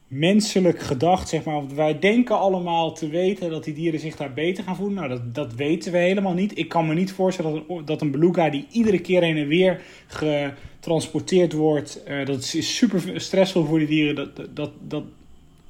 [0.07, 1.53] menselijk gedacht, zeg maar.
[1.55, 4.95] Want wij denken allemaal te weten dat die dieren zich daar beter gaan voelen.
[4.95, 6.57] Nou, dat, dat weten we helemaal niet.
[6.57, 9.47] Ik kan me niet voorstellen dat een, dat een beluga die iedere keer heen en
[9.47, 15.03] weer getransporteerd wordt, eh, dat is super stressvol voor die dieren, dat, dat, dat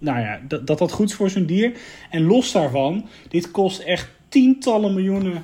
[0.04, 1.72] nou ja, dat, dat dat goed is voor zo'n dier.
[2.10, 5.44] En los daarvan, dit kost echt tientallen miljoenen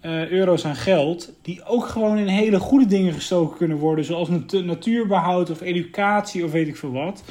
[0.00, 4.28] eh, euro's aan geld, die ook gewoon in hele goede dingen gestoken kunnen worden, zoals
[4.28, 7.22] nat- natuurbehoud of educatie of weet ik veel wat.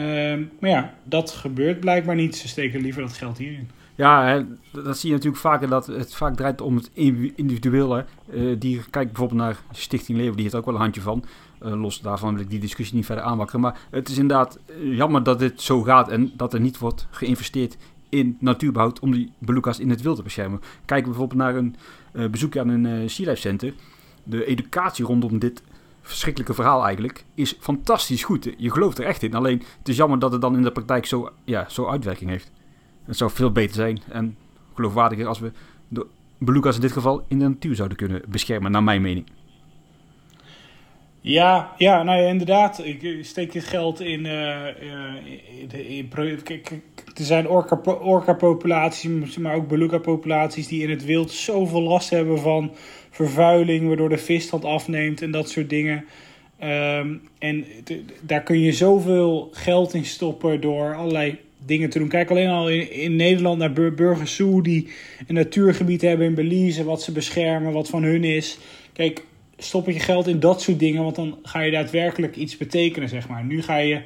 [0.00, 2.36] Ehm, maar ja, dat gebeurt blijkbaar niet.
[2.36, 3.68] Ze steken liever dat geld hierin.
[3.94, 4.42] Ja, hè,
[4.82, 8.04] dat zie je natuurlijk vaker, dat het vaak draait om het individu- individuele.
[8.32, 11.24] eh dier, kijk bijvoorbeeld naar Stichting Leven, die heeft ook wel een handje van.
[11.60, 13.60] Eh, los daarvan wil ik die discussie niet verder aanwakkeren.
[13.60, 17.06] Maar het is inderdaad eh, jammer dat dit zo gaat en dat er niet wordt
[17.10, 17.76] geïnvesteerd
[18.08, 20.60] in natuurbehoud om die beluga's in het wild te beschermen.
[20.84, 21.76] Kijk bijvoorbeeld naar een
[22.12, 23.72] eh, bezoekje aan een eh Sea Life Center.
[24.24, 25.62] De educatie rondom dit
[26.08, 28.48] verschrikkelijke verhaal eigenlijk is fantastisch goed.
[28.56, 29.34] Je gelooft er echt in.
[29.34, 32.50] Alleen het is jammer dat het dan in de praktijk zo, ja, zo uitwerking heeft.
[33.04, 34.36] Het zou veel beter zijn en
[34.74, 35.52] geloofwaardiger als we
[35.88, 36.06] de
[36.38, 39.26] beluga's in dit geval in de natuur zouden kunnen beschermen, naar mijn mening.
[41.20, 42.84] Ja, ja, nou ja, inderdaad.
[42.84, 44.26] Ik eh, steek dit geld in.
[44.26, 44.66] eh,
[45.98, 46.10] in,
[47.14, 47.48] er zijn
[48.00, 52.72] orca-populaties, maar ook beluga-populaties die in het wild zoveel last hebben van
[53.16, 56.04] vervuiling, waardoor de visstand afneemt en dat soort dingen.
[56.58, 57.64] Ehm, en
[58.20, 62.08] daar kun je zoveel geld in stoppen door allerlei dingen te doen.
[62.08, 64.88] Kijk alleen al in, Nederland naar Bur- Burgers die
[65.26, 68.58] een natuurgebied hebben in Belize, wat ze beschermen, wat van hun is.
[68.92, 69.24] Kijk,
[69.58, 73.28] stop je geld in dat soort dingen, want dan ga je daadwerkelijk iets betekenen, zeg
[73.28, 73.44] maar.
[73.44, 74.00] Nu ga je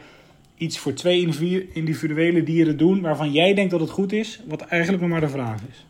[0.57, 4.61] iets voor twee individu- individuele dieren doen waarvan jij denkt dat het goed is, wat
[4.61, 5.85] eigenlijk nog maar de vraag is.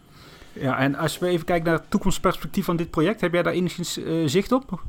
[0.60, 3.52] Ja, en als we even kijken naar het toekomstperspectief van dit project, heb jij daar
[3.52, 4.82] enigszins eh, zicht op?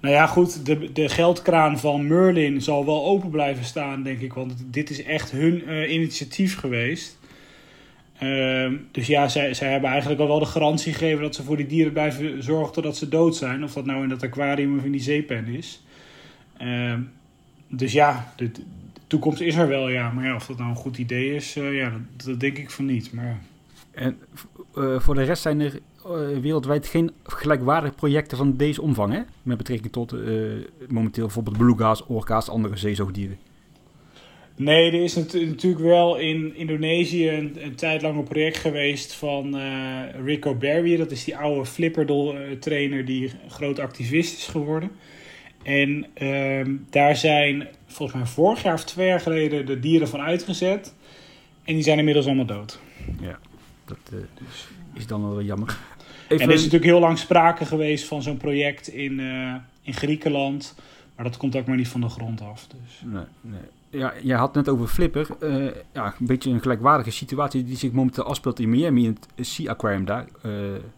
[0.00, 4.32] Nou ja, goed, de, de geldkraan van Merlin zal wel open blijven staan, denk ik.
[4.32, 7.18] Want dit is echt hun eh, initiatief geweest.
[8.18, 11.56] Ehm, dus ja, zij, zij hebben eigenlijk al wel de garantie gegeven dat ze voor
[11.56, 13.64] die dieren blijven zorgen totdat ze dood zijn.
[13.64, 15.82] Of dat nou in dat aquarium of in die zeepen is.
[16.56, 17.00] Ehm,
[17.68, 18.50] dus ja, de,
[19.06, 20.10] toekomst is er wel, ja.
[20.10, 22.70] Maar ja, of dat nou een goed idee is, eh, ja, dat, dat denk ik
[22.70, 23.12] van niet.
[23.12, 23.38] Maar.
[23.98, 24.18] En
[24.74, 29.20] eh, voor de rest zijn er eh, wereldwijd geen gelijkwaardige projecten van deze omvang, hè?
[29.42, 30.18] Met betrekking tot eh,
[30.88, 33.38] momenteel bijvoorbeeld beluga's, orka's, andere zeezoogdieren.
[34.56, 39.12] Nee, er is natu- natuurlijk wel in Indonesië een, een tijd lang een project geweest
[39.12, 39.56] van
[40.24, 40.96] Rico Barry.
[40.96, 44.90] Dat is die oude flipperdol eh, trainer die groot activist is geworden.
[45.62, 50.20] En ehm, daar zijn volgens mij vorig jaar of twee jaar geleden de dieren van
[50.20, 50.94] uitgezet.
[51.64, 52.80] En die zijn inmiddels allemaal dood.
[53.20, 53.38] Ja,
[53.88, 54.18] dat eh,
[54.94, 55.78] is dan wel jammer.
[56.28, 59.94] En Even, er is natuurlijk heel lang sprake geweest van zo'n project in, eh, in
[59.94, 60.74] Griekenland.
[61.16, 62.66] Maar dat komt ook maar niet van de grond af.
[62.66, 63.02] Dus.
[63.04, 63.60] Nee, nee.
[63.90, 65.26] Ja, jij had net over Flipper.
[65.40, 69.46] Eh, ja, een beetje een gelijkwaardige situatie die zich momenteel afspeelt in Miami, in het
[69.46, 70.26] Sea Aquarium daar.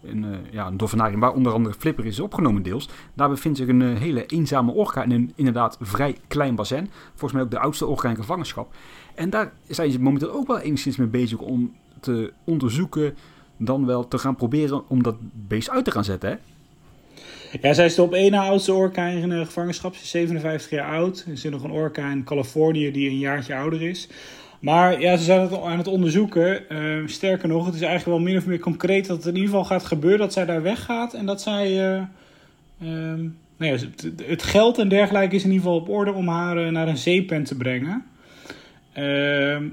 [0.02, 2.88] in, eh, ja, een dolfinarium waar onder andere Flipper is opgenomen deels.
[3.14, 6.90] Daar bevindt zich een hele eenzame orka in een inderdaad vrij klein bassin.
[7.08, 8.74] Volgens mij ook de oudste orka in gevangenschap.
[9.14, 13.16] En daar zijn ze momenteel ook wel enigszins mee bezig om te onderzoeken,
[13.56, 15.16] dan wel te gaan proberen om dat
[15.48, 16.30] beest uit te gaan zetten.
[16.30, 16.36] Hè?
[17.60, 19.94] Ja, zij is de op één na oudste orka in gevangenschap.
[19.94, 21.24] Ze is 57 jaar oud.
[21.28, 24.08] Er zit nog een orka in Californië die een jaartje ouder is.
[24.60, 26.68] Maar ja, ze zijn het aan het onderzoeken.
[26.68, 29.48] Eh, sterker nog, het is eigenlijk wel min of meer concreet dat het in ieder
[29.48, 31.14] geval gaat gebeuren dat zij daar weggaat.
[31.14, 31.78] En dat zij.
[32.80, 36.28] ehm, nou ja, het, het geld en dergelijke is in ieder geval op orde om
[36.28, 38.04] haar eh, naar een zeepen te brengen.
[38.92, 39.64] Ehm,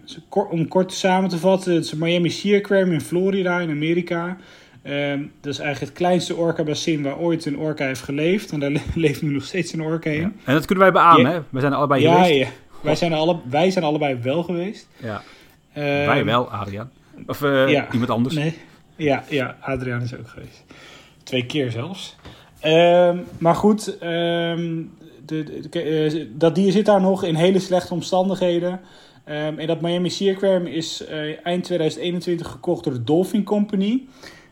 [0.50, 4.38] om kort samen te vatten, het is een Miami Sea Aquarium in Florida in Amerika.
[4.82, 8.52] Ehm, dat is eigenlijk het kleinste orca-bassin waar ooit een orca heeft geleefd.
[8.52, 10.22] En daar le- leeft nu nog steeds een orca in.
[10.44, 11.40] En dat kunnen wij beamen, hè?
[11.50, 12.40] We zijn er allebei Ja, geweest.
[12.40, 12.48] ja.
[12.82, 14.88] Wij, zijn alle, wij zijn allebei wel geweest.
[14.98, 15.22] Ja.
[15.74, 16.92] Ehm, wij wel, Adriaan.
[17.28, 17.88] Of eh, ja.
[17.92, 18.36] iemand anders.
[18.36, 18.58] Nee.
[18.96, 20.64] Ja, ja, Adriaan is ook geweest.
[21.24, 22.16] Twee keer zelfs.
[23.38, 24.88] Maar goed, de,
[25.26, 28.80] de- de- eh, dat dier zit daar nog in hele slechte omstandigheden.
[29.28, 34.04] Ehm, en dat Miami Sea Aquarium is eh, eind 2021 gekocht door de Dolphin Company.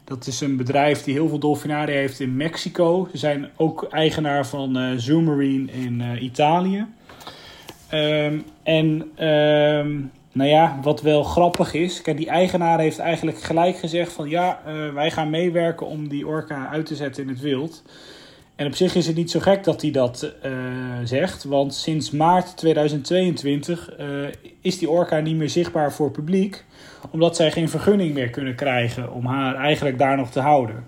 [0.03, 3.07] Dat is een bedrijf die heel veel dolfinaria heeft in Mexico.
[3.11, 6.85] Ze zijn ook eigenaar van eh Zoomarine in eh, Italië.
[7.89, 13.77] Ehm, en ehm, nou ja, wat wel grappig is, kijk, die eigenaar heeft eigenlijk gelijk
[13.77, 14.61] gezegd van ja,
[14.93, 17.83] wij gaan meewerken om die orka uit te zetten in het wild.
[18.55, 20.51] En op zich is het niet zo gek dat hij dat eh,
[21.03, 24.07] zegt, want sinds maart 2022 eh,
[24.61, 26.63] is die orka niet meer zichtbaar voor publiek,
[27.11, 30.83] omdat zij geen vergunning meer kunnen krijgen om haar eigenlijk daar nog te houden.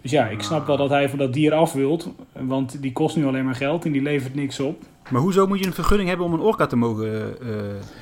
[0.00, 3.16] Dus ja, ik snap wel dat hij van dat dier af wilt, want die kost
[3.16, 4.82] nu alleen maar geld en die levert niks op.
[5.08, 7.48] Maar hoezo moet je een vergunning hebben om een orka te mogen eh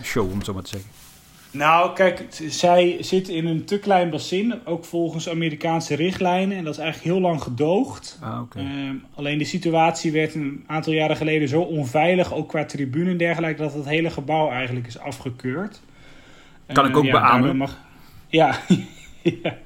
[0.02, 0.90] showen, om het zo maar te zeggen?
[1.52, 6.56] Nou, kijk, zij zit in een te klein bassin, ook volgens Amerikaanse richtlijnen.
[6.56, 8.18] En dat is eigenlijk heel lang gedoogd.
[8.22, 8.58] Ah, oké.
[8.58, 13.16] Ehm, alleen de situatie werd een aantal jaren geleden zo onveilig, ook qua tribune en
[13.16, 15.80] dergelijke, dat het hele gebouw eigenlijk is afgekeurd.
[16.72, 17.56] Kan ik ook ja, beamen.
[17.56, 17.78] Mag...
[18.28, 18.58] Ja,
[19.42, 19.56] ja.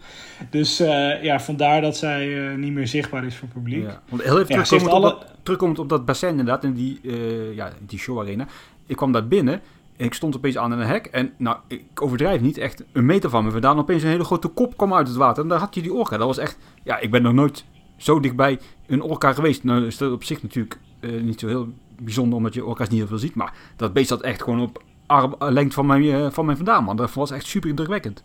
[0.51, 3.83] dus eh, ja, vandaar dat zij eh, niet meer zichtbaar is voor het publiek.
[3.83, 4.01] Ja.
[4.09, 7.55] Want heel even terugkomend, op alle- dat, terugkomend op dat bassin inderdaad, in die, eh
[7.55, 8.47] ja, die show arena.
[8.87, 9.61] Ik kwam daar binnen en
[9.97, 11.07] ik stond opeens aan een hek.
[11.07, 13.79] En nou, ik overdrijf niet, echt een meter van me vandaan.
[13.79, 15.43] Opeens een hele grote kop kwam uit het water.
[15.43, 16.17] En daar had je die orka.
[16.17, 17.65] Dat was echt, ja, ik ben nog nooit
[17.97, 19.65] zo dichtbij een orka geweest.
[19.65, 21.69] Nou is dat op zich natuurlijk eh, niet zo heel
[22.01, 23.35] bijzonder, omdat je orka's niet heel veel ziet.
[23.35, 26.85] Maar dat beest zat echt gewoon op arm, lengte van mij, eh, van mij vandaan,
[26.85, 26.97] man.
[26.97, 28.23] Dat was echt super indrukwekkend.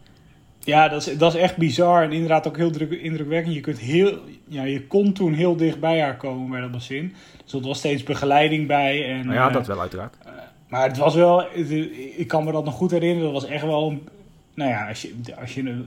[0.59, 3.55] Ja, dat is, dat is echt bizar en inderdaad ook heel druk, indrukwekkend.
[3.55, 7.13] Je, kunt heel, ja, je kon toen heel dicht bij haar komen bij dat bassin.
[7.43, 9.05] Dus er was steeds begeleiding bij.
[9.05, 10.17] En, Nou ja, eh, dat wel uiteraard.
[10.69, 11.43] Maar het was wel,
[12.17, 14.07] ik kan me dat nog goed herinneren, dat was echt wel, een-
[14.53, 15.85] nou ja, als je, als je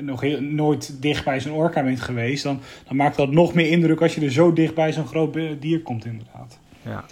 [0.00, 3.70] nog heel, nooit dicht bij zo'n orka bent geweest, dan, dan maakt dat nog meer
[3.70, 6.58] indruk als je er zo dicht bij zo'n groot dier komt inderdaad.
[6.82, 7.04] Ja.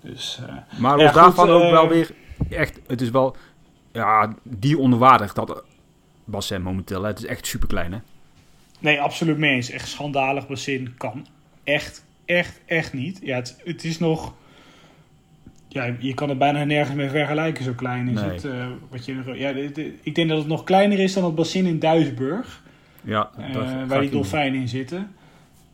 [0.00, 2.10] Dus, eh, Maar los daarvan ook eh, wel weer
[2.50, 3.36] echt, het is wel
[3.92, 5.62] ja, dieronderwaardig dat
[6.24, 7.02] bassin momenteel.
[7.02, 7.08] Hè.
[7.08, 7.98] Het is echt super klein hè.
[8.78, 9.70] nee, absoluut mee eens.
[9.70, 11.26] Echt schandalig bassin kan
[11.64, 13.18] echt, echt, echt niet.
[13.22, 14.34] Ja, het, het is nog,
[15.72, 18.30] ja, je kan het bijna nergens mee vergelijken, zo klein is Nee.
[18.30, 18.44] het.
[18.44, 21.34] eh, wat je, ja, dit- dit- ik denk dat het nog kleiner is dan het
[21.34, 22.62] bassin in Duisburg.
[23.04, 25.10] Ja, Eh, waar die dolfijnen in zitten.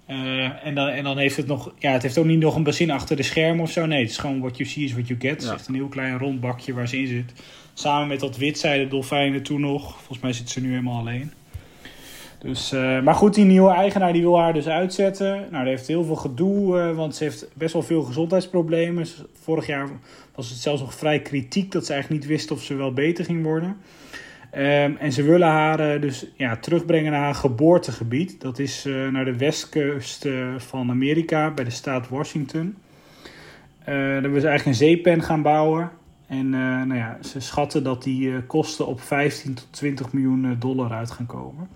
[0.06, 2.62] Eh, en, dan, en dan heeft het nog, ja, het heeft ook niet nog een
[2.62, 3.87] bassin achter de schermen of zo.
[3.87, 5.30] Nee, het is gewoon what you see is what you get.
[5.30, 5.52] Het Ja.
[5.52, 7.32] echt een heel klein rond bakje waar ze in zit.
[7.74, 9.94] Samen met dat witzijde dolfijnen toen nog.
[9.96, 11.32] Volgens mij zit ze nu helemaal alleen.
[12.38, 15.35] Dus, eh, maar goed, die nieuwe eigenaar die wil haar dus uitzetten.
[15.35, 19.07] Nou, dat heeft heel veel gedoe, eh, want ze heeft best wel veel gezondheidsproblemen.
[19.42, 19.88] Vorig jaar
[20.35, 23.24] was het zelfs nog vrij kritiek dat ze eigenlijk niet wist of ze wel beter
[23.24, 23.77] ging worden.
[24.51, 28.40] Ehm, en ze willen haar eh, dus ja, terugbrengen naar haar geboortegebied.
[28.40, 32.77] Dat is naar de westkust van Amerika, bij de staat Washington.
[33.85, 35.90] Daar willen ze eigenlijk een zeepen gaan bouwen.
[36.27, 41.11] En nou ja, ze schatten dat die kosten op 15 tot 20 miljoen dollar uit
[41.11, 41.68] gaan komen.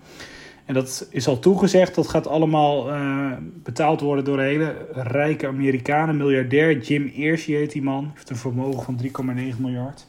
[0.65, 1.95] En dat is al toegezegd.
[1.95, 3.31] Dat gaat allemaal eh,
[3.63, 6.17] betaald worden door een hele rijke Amerikanen.
[6.17, 8.11] Miljardair Jim Ersey heet die man.
[8.13, 8.99] Heeft een vermogen van
[9.55, 10.07] 3,9 miljard.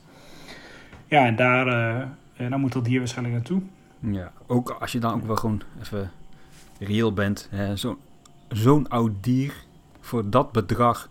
[1.07, 2.01] Ja, en daar, eh,
[2.37, 3.63] eh, daar moet dat dier waarschijnlijk naartoe.
[4.01, 6.11] Ja, ook als je dan ook wel gewoon even
[6.79, 7.49] reëel bent.
[7.75, 7.97] Zo'n
[8.49, 9.55] zo'n oud dier
[10.01, 11.09] voor dat bedrag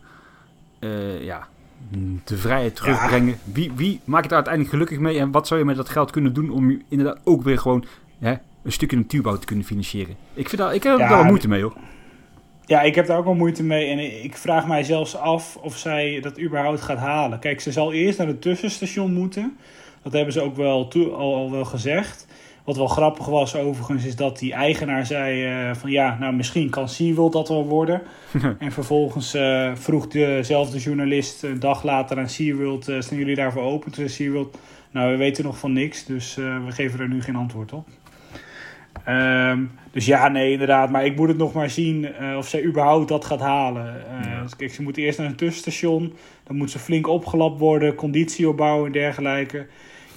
[0.80, 1.48] eh, ja,
[2.24, 3.38] de vrijheid terugbrengen.
[3.44, 6.34] Wie, wie maakt het uiteindelijk gelukkig mee en wat zou je met dat geld kunnen
[6.34, 7.86] doen om je inderdaad ook weer gewoon
[8.20, 10.16] hè, een stukje natuurbouw te kunnen financieren?
[10.34, 11.74] Ik, vind dat, ik heb Ja, wel moeite mee hoor.
[12.66, 13.90] Ja, ik heb daar ook wel moeite mee.
[13.90, 17.40] En ik vraag mij zelfs af of zij dat überhaupt gaat halen.
[17.40, 19.58] Kijk, ze zal eerst naar het tussenstation moeten.
[20.04, 22.28] Dat hebben ze ook wel al, al wel gezegd.
[22.64, 26.70] Wat wel grappig was overigens, is dat die eigenaar zei eh, van ja, nou misschien
[26.70, 28.02] kan SeaWorld dat wel worden.
[28.60, 33.64] en vervolgens eh, vroeg dezelfde journalist een dag later aan SeaWorld, eh staan jullie daarvoor
[33.64, 33.92] open?
[33.92, 34.58] Toen zei SeaWorld,
[34.92, 37.88] nou we weten nog van niks, dus we geven er nu geen antwoord op.
[39.06, 40.90] Ehm, dus ja, nee, inderdaad.
[40.90, 44.06] Maar ik moet het nog maar zien eh, of zij überhaupt dat gaat halen.
[44.08, 44.42] Eh, Ja.
[44.42, 46.14] dus Kijk, ze moet eerst naar een tussenstation.
[46.44, 49.68] Dan moet ze flink opgelapt worden, conditie opbouwen en dergelijke.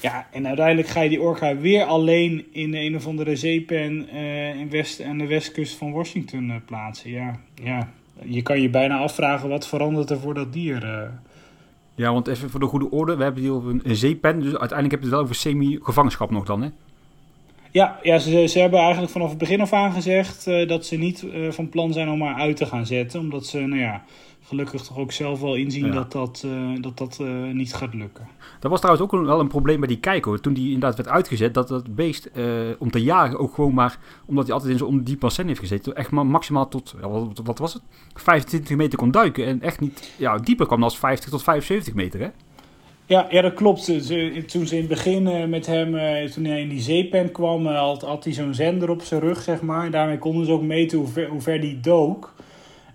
[0.01, 4.55] Ja, en uiteindelijk ga je die orka weer alleen in een of andere zeepen eh,
[4.61, 7.11] in West, aan de westkust van Washington plaatsen.
[7.11, 7.89] Ja, ja,
[8.23, 11.11] je kan je bijna afvragen wat verandert er voor dat dier.
[11.95, 14.57] Ja, want even voor de goede orde, we hebben hier over een, een zeepen, dus
[14.57, 16.69] uiteindelijk heb je het wel over semi-gevangenschap nog dan hè?
[17.77, 20.97] Ja, ja ze, ze hebben eigenlijk vanaf het begin af aan gezegd eh, dat ze
[20.97, 23.21] niet eh, van plan zijn om haar uit te gaan zetten.
[23.21, 24.05] Omdat ze, nou ja,
[24.43, 25.93] gelukkig toch ook zelf wel inzien Ja.
[25.93, 27.21] dat dat, eh, dat, dat
[27.53, 28.29] niet gaat lukken.
[28.61, 30.41] Dat was trouwens ook wel een probleem bij die kijker.
[30.41, 32.31] Toen die inderdaad werd uitgezet, dat dat beest
[32.79, 33.99] om te jagen ook gewoon maar...
[34.27, 35.97] Omdat hij altijd in zo'n diep bassin heeft gezeten.
[35.97, 37.83] Echt maar maximaal tot, ja, wat, wat was het?
[38.15, 39.47] 25 meter kon duiken.
[39.47, 42.29] En echt niet, ja, dieper kwam dan als 50 tot 75 meter hè?
[43.07, 43.83] Ja, ja dat klopt.
[43.83, 47.33] Ze, toen ze in het begin eh, met hem, eh, toen hij in die zeepen
[47.33, 49.85] kwam, eh, had, had hij zo'n zender op zijn rug, zeg maar.
[49.85, 52.35] En daarmee konden ze ook meten hoe ver, hoe ver die dook.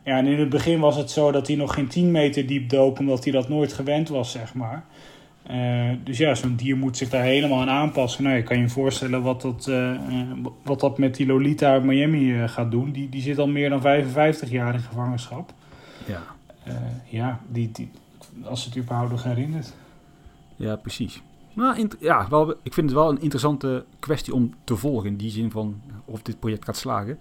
[0.04, 2.69] Ja, en in het begin was het zo dat hij nog geen 10 meter diep
[2.69, 4.84] dook, omdat hij dat nooit gewend was, zeg maar.
[6.04, 8.24] Dus ja, zo'n dier moet zich daar helemaal aan aanpassen.
[8.24, 9.71] Nou, je kan je voorstellen wat dat,
[10.63, 12.91] wat dat met die Lolita uit Miami gaat doen.
[12.91, 15.54] Die, die zit al meer dan 55 jaar in gevangenschap.
[16.08, 16.21] Ja,
[17.10, 17.89] ja, die, die,
[18.43, 19.74] als het überhaupt nog herinnert.
[20.62, 21.21] Ja precies.
[21.54, 25.10] Nou, ja, wel, ik vind het wel een interessante kwestie om te volgen.
[25.10, 27.19] In die zin van of dit project gaat slagen.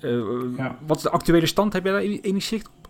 [0.00, 0.18] Eh,
[0.56, 0.76] Ja.
[0.86, 1.72] Wat is de actuele stand?
[1.72, 2.88] Heb jij daar enig zicht op?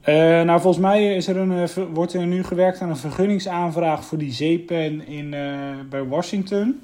[0.00, 4.04] Eh, nou, volgens mij is er een, eh, wordt er nu gewerkt aan een vergunningsaanvraag
[4.04, 5.30] voor die zeepen in,
[5.90, 6.80] bij Washington.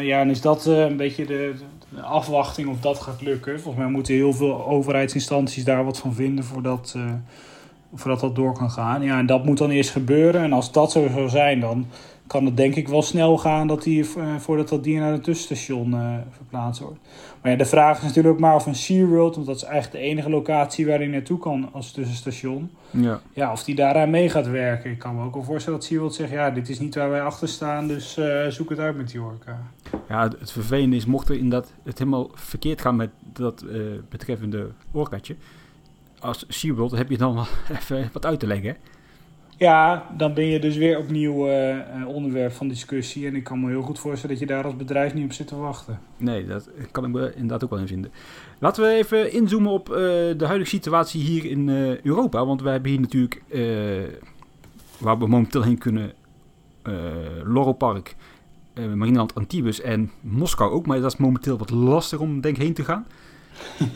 [0.00, 1.54] Ja, en is dat een beetje de,
[1.88, 3.60] de afwachting of dat gaat lukken.
[3.60, 6.96] Volgens mij moeten heel veel overheidsinstanties daar wat van vinden voordat,
[7.94, 9.02] voordat dat door kan gaan.
[9.02, 10.42] Ja, en dat moet dan eerst gebeuren.
[10.42, 11.86] En als dat zo zou zijn, dan
[12.32, 15.20] kan het denk ik wel snel gaan dat die, eh, voordat dat dier naar een
[15.20, 16.98] tussenstation eh, verplaatst wordt.
[17.42, 20.04] Maar ja, de vraag is natuurlijk ook maar of een SeaWorld, want dat is eigenlijk
[20.04, 22.70] de enige locatie waar hij naartoe kan als tussenstation.
[22.90, 23.20] Ja.
[23.32, 24.90] Ja, of die daaraan mee gaat werken.
[24.90, 27.22] Ik kan me ook wel voorstellen dat SeaWorld zegt, ja, dit is niet waar wij
[27.22, 29.62] achter staan, dus eh, zoek het uit met die orka.
[30.08, 33.64] Ja, het, het vervelende is, mocht er inderdaad het helemaal verkeerd gaan met dat
[34.08, 35.36] betreffende orkaatje.
[36.22, 37.46] Als SeaWorld heb je dan wel
[37.78, 38.76] even wat uit te leggen.
[39.56, 43.26] Ja, dan ben je dus weer opnieuw eh, eh, onderwerp van discussie.
[43.26, 45.46] En ik kan me heel goed voorstellen dat je daar als bedrijf niet op zit
[45.46, 46.00] te wachten.
[46.16, 48.12] Nee, dat kan ik me inderdaad ook wel in vinden.
[48.62, 49.96] Laten we even inzoomen op eh,
[50.36, 52.46] de huidige situatie hier in eh, Europa.
[52.46, 53.62] Want wij hebben hier natuurlijk, eh,
[54.98, 56.12] waar we momenteel heen kunnen,
[56.82, 56.94] eh
[57.44, 58.16] Loro Park,
[58.74, 60.86] eh Marineland Antibes en Moskou ook.
[60.86, 63.06] Maar dat is momenteel wat lastig om denk heen te gaan.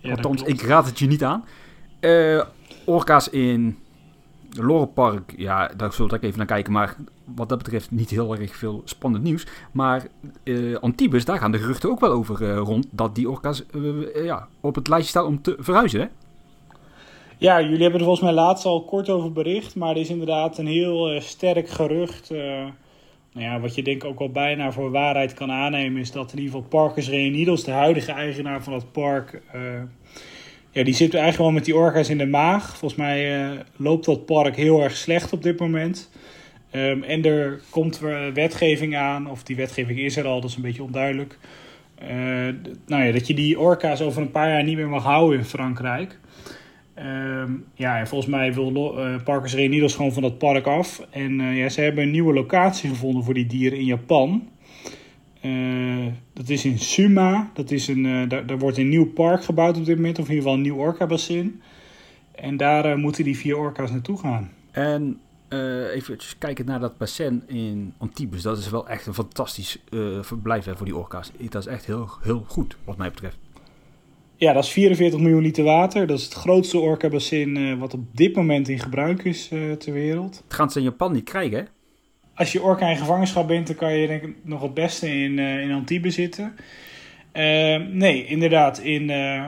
[0.00, 1.44] Ja, Althans, ik raad het je niet aan.
[2.00, 2.42] Eh,
[2.84, 3.78] orka's in
[4.50, 6.72] Loro Park, ja, daar zullen we even naar kijken.
[6.72, 9.46] Maar wat dat betreft niet heel erg veel spannend nieuws.
[9.72, 10.06] Maar
[10.42, 12.86] eh, Antibes, daar gaan de geruchten ook wel over eh, rond.
[12.90, 13.64] Dat die orka's
[14.14, 16.10] ja, op het lijstje staan om te verhuizen.
[17.38, 19.76] Ja, jullie hebben er volgens mij laatst al kort over bericht.
[19.76, 22.30] Maar er is inderdaad een heel sterk gerucht.
[22.30, 22.72] nou
[23.32, 26.00] ja, wat je denk ook wel bijna voor waarheid kan aannemen...
[26.00, 29.42] is dat in ieder geval Parkers Reunidos, de huidige eigenaar van het park...
[30.70, 32.76] ja, die zit eigenlijk wel met die orka's in de maag.
[32.76, 36.10] Volgens mij eh, loopt dat park heel erg slecht op dit moment.
[36.70, 38.00] Ehm, en er komt
[38.34, 41.38] wetgeving aan, of die wetgeving is er al, dat is een beetje onduidelijk.
[42.62, 45.38] D- nou ja, dat je die orka's over een paar jaar niet meer mag houden
[45.38, 46.18] in Frankrijk.
[46.94, 51.06] Ehm, ja, en volgens mij wil eh, Parkers Reunidos gewoon van dat park af.
[51.10, 54.48] En ja, ze hebben een nieuwe locatie gevonden voor die dieren in Japan.
[55.40, 57.50] Eh, dat is in Suma.
[57.54, 60.24] Dat is een, eh, daar, daar wordt een nieuw park gebouwd op dit moment, of
[60.24, 61.62] in ieder geval een nieuw orka-bassin.
[62.32, 64.50] En daar eh, moeten die vier orka's naartoe gaan.
[64.70, 65.20] En
[65.92, 68.42] even kijken naar dat bassin in Antibes.
[68.42, 69.82] Dat is wel echt een fantastisch
[70.20, 71.32] verblijf hè, voor die orka's.
[71.48, 73.38] Dat is echt heel, heel goed, wat mij betreft.
[74.36, 76.06] Ja, dat is 44 miljoen liter water.
[76.06, 79.48] Dat is het grootste orka-bassin eh, wat op dit moment in gebruik is
[79.78, 80.42] ter wereld.
[80.44, 81.64] Het gaan ze in Japan niet krijgen, hè?
[82.40, 85.38] Als je orka in gevangenschap bent, dan kan je denk ik nog het beste in,
[85.38, 86.56] eh in Antibes zitten.
[87.32, 88.78] Eh, nee, inderdaad.
[88.78, 89.44] In, eh,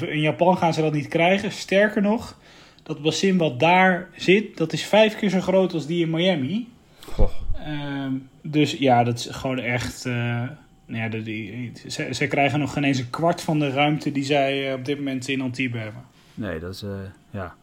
[0.00, 1.52] in Japan gaan ze dat niet krijgen.
[1.52, 2.38] Sterker nog,
[2.82, 6.68] dat bassin wat daar zit, dat is vijf keer zo groot als die in Miami.
[7.00, 7.30] Goh.
[7.64, 10.04] Ehm, dus ja, dat is gewoon echt.
[10.04, 10.48] nou
[10.86, 14.24] ja, de, die, ze, ze krijgen nog geen eens een kwart van de ruimte die
[14.24, 16.02] zij op dit moment in Antibes hebben.
[16.34, 16.84] Nee, dat is,
[17.30, 17.54] ja.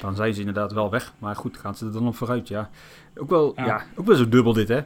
[0.00, 1.14] Dan zijn ze inderdaad wel weg.
[1.18, 2.70] Maar goed, gaan ze er dan op vooruit, ja.
[3.16, 3.66] Ook wel, ja.
[3.66, 3.82] Ja.
[3.96, 4.80] ook wel zo dubbel dit, hè?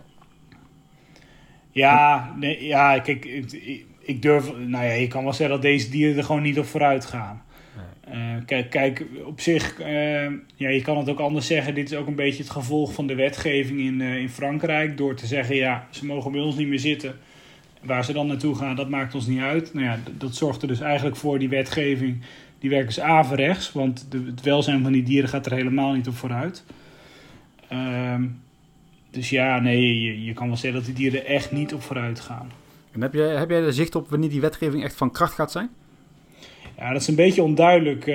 [1.70, 3.52] Ja, nee, ja kijk, ik,
[3.98, 4.52] ik- durf.
[4.58, 7.42] Nou ja, je kan wel zeggen dat deze dieren er gewoon niet op vooruit gaan.
[8.00, 10.22] Eh, kijk, kijk, op zich, eh,
[10.54, 11.74] ja, je kan het ook anders zeggen.
[11.74, 14.96] Dit is ook een beetje het gevolg van de wetgeving in, eh, in Frankrijk.
[14.96, 17.14] Door te zeggen, ja, ze mogen bij ons niet meer zitten.
[17.82, 19.74] Waar ze dan naartoe gaan, dat maakt ons niet uit.
[19.74, 22.22] Nou ja, dat zorgt er dus eigenlijk voor die wetgeving.
[22.60, 26.08] Die werkt dus averechts, want de, het welzijn van die dieren gaat er helemaal niet
[26.08, 26.64] op vooruit.
[27.68, 28.22] Ehm,
[29.10, 31.82] dus ja, nee, je, je kan wel zeggen dat die dieren er echt niet op
[31.82, 32.50] vooruit gaan.
[32.92, 35.52] En heb jij, heb jij er zicht op wanneer die wetgeving echt van kracht gaat
[35.52, 35.68] zijn?
[36.78, 38.00] Ja, dat is een beetje onduidelijk.
[38.06, 38.14] Eh,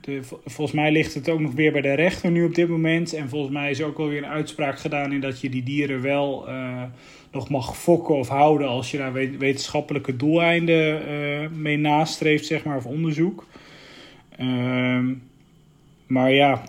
[0.00, 3.12] de, volgens mij ligt het ook nog weer bij de rechter nu op dit moment.
[3.14, 5.62] En volgens mij is er ook wel weer een uitspraak gedaan in dat je die
[5.62, 6.82] dieren wel eh,
[7.32, 12.64] nog mag fokken of houden als je daar we- wetenschappelijke doeleinden eh, mee nastreeft, zeg
[12.64, 13.46] maar, of onderzoek.
[14.38, 15.14] Ehm,
[16.06, 16.62] maar ja,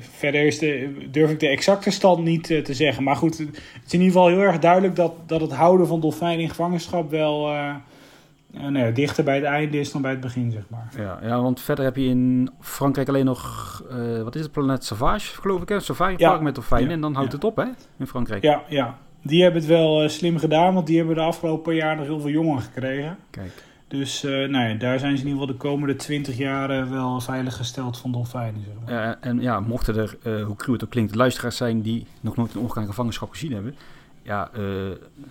[0.00, 3.02] verder is de, durf ik de exacte stand niet eh, te zeggen.
[3.02, 6.00] Maar goed, het is in ieder geval heel erg duidelijk dat, dat het houden van
[6.00, 7.74] dolfijnen in gevangenschap wel eh,
[8.86, 10.88] eh, dichter bij het einde is dan bij het begin, zeg maar.
[10.96, 13.82] Ja, ja, want verder heb je in Frankrijk alleen nog,
[14.24, 15.80] wat is het, Planet Sauvage, geloof ik, hè?
[15.80, 16.28] Safari Ja.
[16.28, 16.88] Park met dolfijnen.
[16.88, 16.94] Ja.
[16.94, 17.36] En dan houdt Ja.
[17.36, 17.66] het op, hè?
[17.98, 18.42] In Frankrijk.
[18.42, 18.98] Ja, ja.
[19.22, 22.30] Die hebben het wel slim gedaan, want die hebben de afgelopen jaar nog heel veel
[22.30, 23.16] jongen gekregen.
[23.30, 23.52] Kijk.
[23.92, 27.20] Dus eh, nou ja, daar zijn ze in ieder geval de komende 20 jaar wel
[27.20, 28.62] veilig gesteld van dolfijnen.
[28.64, 29.18] Zeg maar.
[29.20, 32.36] Eh, en ja, mochten er, eh, hoe cruel het ook klinkt, luisteraars zijn die nog
[32.36, 33.74] nooit een in gevangenschap gezien hebben.
[34.22, 34.62] Ja, eh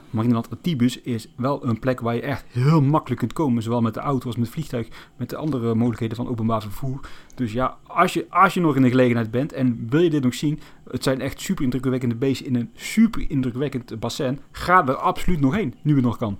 [0.09, 3.63] Marineland Antibus is wel een plek waar je echt heel makkelijk kunt komen.
[3.63, 4.87] Zowel met de auto als met het vliegtuig,
[5.17, 6.99] met de andere mogelijkheden van openbaar vervoer.
[7.35, 10.23] Dus ja, als je, als je nog in de gelegenheid bent en wil je dit
[10.23, 10.59] nog zien,
[10.89, 14.39] het zijn echt super indrukwekkende beesten in een super indrukwekkend bassin.
[14.51, 16.37] Ga er absoluut nog heen, nu het nog kan.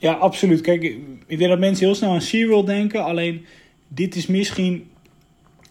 [0.00, 0.60] Ja, absoluut.
[0.60, 0.82] Kijk,
[1.26, 3.04] ik denk dat mensen heel snel aan SeaWorld denken.
[3.04, 3.44] Alleen,
[3.88, 4.90] dit is misschien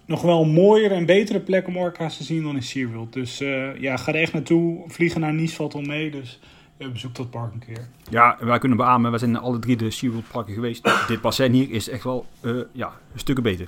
[0.06, 3.14] nog wel een mooiere en betere plek om orka's te zien dan in SeaWorld.
[3.14, 4.84] Dus eh, ja, ga er echt naartoe.
[4.88, 6.40] Vliegen naar Nice valt al mee, dus
[6.78, 7.88] eh, bezoek dat park een keer.
[8.10, 10.92] Ja, wij kunnen beamen, wij zijn in alle drie de SeaWorld parken geweest.
[11.08, 13.68] Dit bassin hier is echt wel eh, ja, een stukken beter.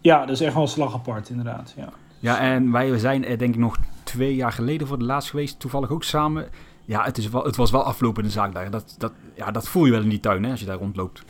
[0.00, 1.74] Ja, dat is echt wel een slag apart, inderdaad.
[1.76, 1.92] Ja.
[2.18, 5.60] Ja, en wij zijn er denk ik nog twee jaar geleden voor de laatst geweest.
[5.60, 6.48] Toevallig ook samen.
[6.84, 8.70] Ja, het, is wel, het was wel aflopende zaak daar.
[8.70, 11.22] Dat, dat, ja, dat voel je wel in die tuin hè, als je daar rondloopt.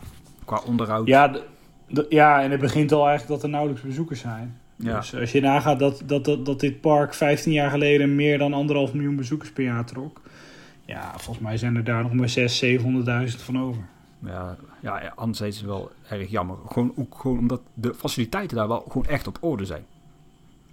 [0.45, 1.07] Qua onderhoud.
[1.07, 1.37] Ja,
[2.09, 4.61] ja, en het begint al eigenlijk dat er nauwelijks bezoekers zijn.
[4.77, 4.97] Ja.
[4.97, 8.53] Dus als je nagaat dat, dat, dat, dat dit park 15 jaar geleden meer dan
[8.53, 10.21] anderhalf miljoen bezoekers per jaar trok.
[10.85, 13.83] Ja, volgens mij zijn er daar nog maar 600.000, 700.000 van over.
[14.19, 16.57] Ja, ja, anderzijds is het wel erg jammer.
[16.67, 19.85] Gewoon, ook gewoon omdat de faciliteiten daar wel gewoon echt op orde zijn.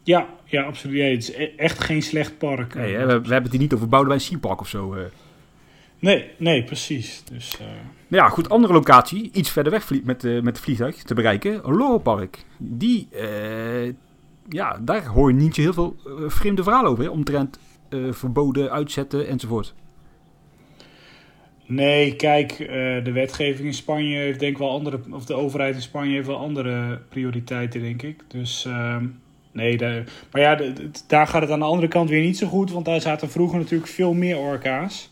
[0.09, 0.97] Ja, ja, absoluut.
[0.97, 2.73] Ja, het is e- echt geen slecht park.
[2.75, 4.93] Nee, hè, we, we hebben het hier niet over Boudewijn Sea Park of zo.
[4.93, 5.03] eh.
[5.99, 7.23] nee, nee, precies.
[7.31, 7.65] Dus, eh,
[8.07, 9.29] Nou ja, goed, andere locatie.
[9.33, 11.61] Iets verder weg met, eh, met het vliegtuig te bereiken.
[11.63, 12.45] Lorelpark.
[12.57, 13.93] Die, eh,
[14.49, 17.03] ja, daar hoor je niet zo heel veel eh, vreemde verhalen over.
[17.03, 17.09] Hè?
[17.09, 19.73] Omtrent eh, verboden, uitzetten enzovoort.
[21.65, 22.67] nee, kijk, eh,
[23.03, 26.27] de wetgeving in Spanje heeft denk ik wel andere, of de overheid in Spanje heeft
[26.27, 28.23] wel andere prioriteiten, denk ik.
[28.27, 29.05] Dus ehm,
[29.59, 30.59] nee, maar ja,
[31.07, 33.57] daar gaat het aan de andere kant weer niet zo goed, want daar zaten vroeger
[33.57, 35.09] natuurlijk veel meer orka's.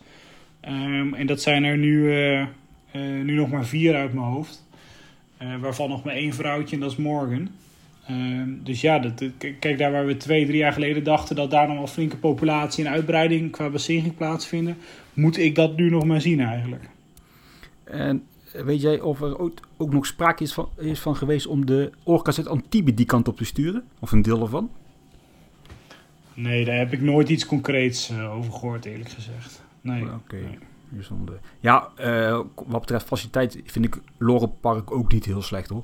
[0.59, 2.47] Ehm, en dat zijn er nu, eh, eh,
[3.23, 4.65] nu nog maar vier uit mijn hoofd.
[5.37, 7.49] Eh, waarvan nog maar één vrouwtje en dat is Morgan.
[8.07, 9.23] Ehm, dus ja, dat,
[9.59, 12.85] kijk, daar waar we twee, drie jaar geleden dachten dat daar nog wel flinke populatie
[12.85, 14.77] en uitbreiding qua bassin ging plaatsvinden,
[15.13, 16.89] moet ik dat nu nog maar zien eigenlijk.
[17.83, 18.23] En
[18.65, 21.91] weet jij of er ook, ook nog sprake is van, is van geweest om de
[22.03, 23.83] orka's uit Antibes die kant op te sturen?
[23.99, 24.69] Of een deel ervan?
[26.33, 29.63] Nee, daar heb ik nooit iets concreets eh, over gehoord, eerlijk gezegd.
[29.81, 30.03] Nee.
[30.03, 30.35] Oké.
[30.35, 30.57] Nee.
[30.89, 31.39] Bijzonder.
[31.59, 35.83] Ja, eh, wat betreft faciliteit vind ik Lorenpark ook niet heel slecht hoor.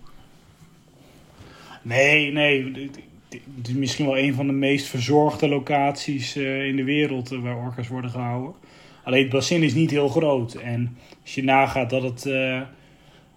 [1.82, 2.90] Nee, nee.
[3.30, 7.58] Het is misschien wel een van de meest verzorgde locaties eh, in de wereld waar
[7.58, 8.54] orka's worden gehouden.
[9.04, 10.54] Alleen het bassin is niet heel groot.
[10.54, 12.62] En als je nagaat dat het, eh,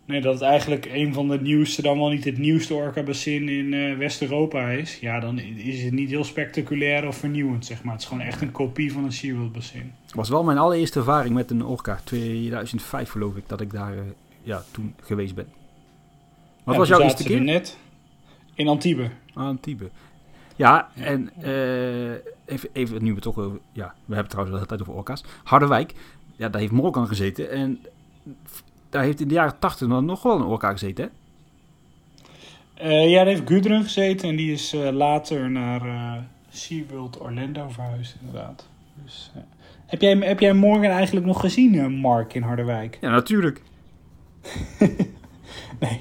[0.04, 3.74] nee, dat het eigenlijk een van de nieuwste, dan wel niet het nieuwste orka-bassin in
[3.74, 4.98] eh, West-Europa is.
[5.00, 7.92] Ja, dan is het niet heel spectaculair of vernieuwend, zeg maar.
[7.92, 9.92] Het is gewoon echt een kopie van een SeaWorld-bassin.
[10.04, 12.00] Het was wel mijn allereerste ervaring met een orka.
[12.04, 13.98] 2005 geloof ik dat ik daar eh,
[14.42, 15.46] ja, toen geweest ben.
[16.64, 17.40] Wat Ja, was jouw eerste er keer?
[17.42, 17.76] net
[18.54, 19.08] in Antibes.
[19.34, 19.88] Antibes.
[20.56, 21.30] Ja, en
[22.46, 23.58] even, even nu we toch over...
[23.72, 25.24] Ja, we hebben het trouwens de hele tijd over orka's.
[25.44, 25.94] Harderwijk,
[26.36, 27.50] ja, daar heeft Morgan gezeten.
[27.50, 27.80] En
[28.90, 31.10] daar heeft in de jaren 80 nog- nog wel een orka gezeten, hè?
[32.74, 37.68] Eh, ja, daar heeft Gudrun gezeten en die is eh, later naar eh SeaWorld Orlando
[37.68, 38.68] verhuisd, inderdaad.
[39.04, 39.30] Dus,
[39.86, 42.98] heb, jij, heb jij morgen eigenlijk nog gezien, Mark, in Harderwijk?
[43.00, 43.62] Ja, natuurlijk.
[45.80, 46.00] Nee,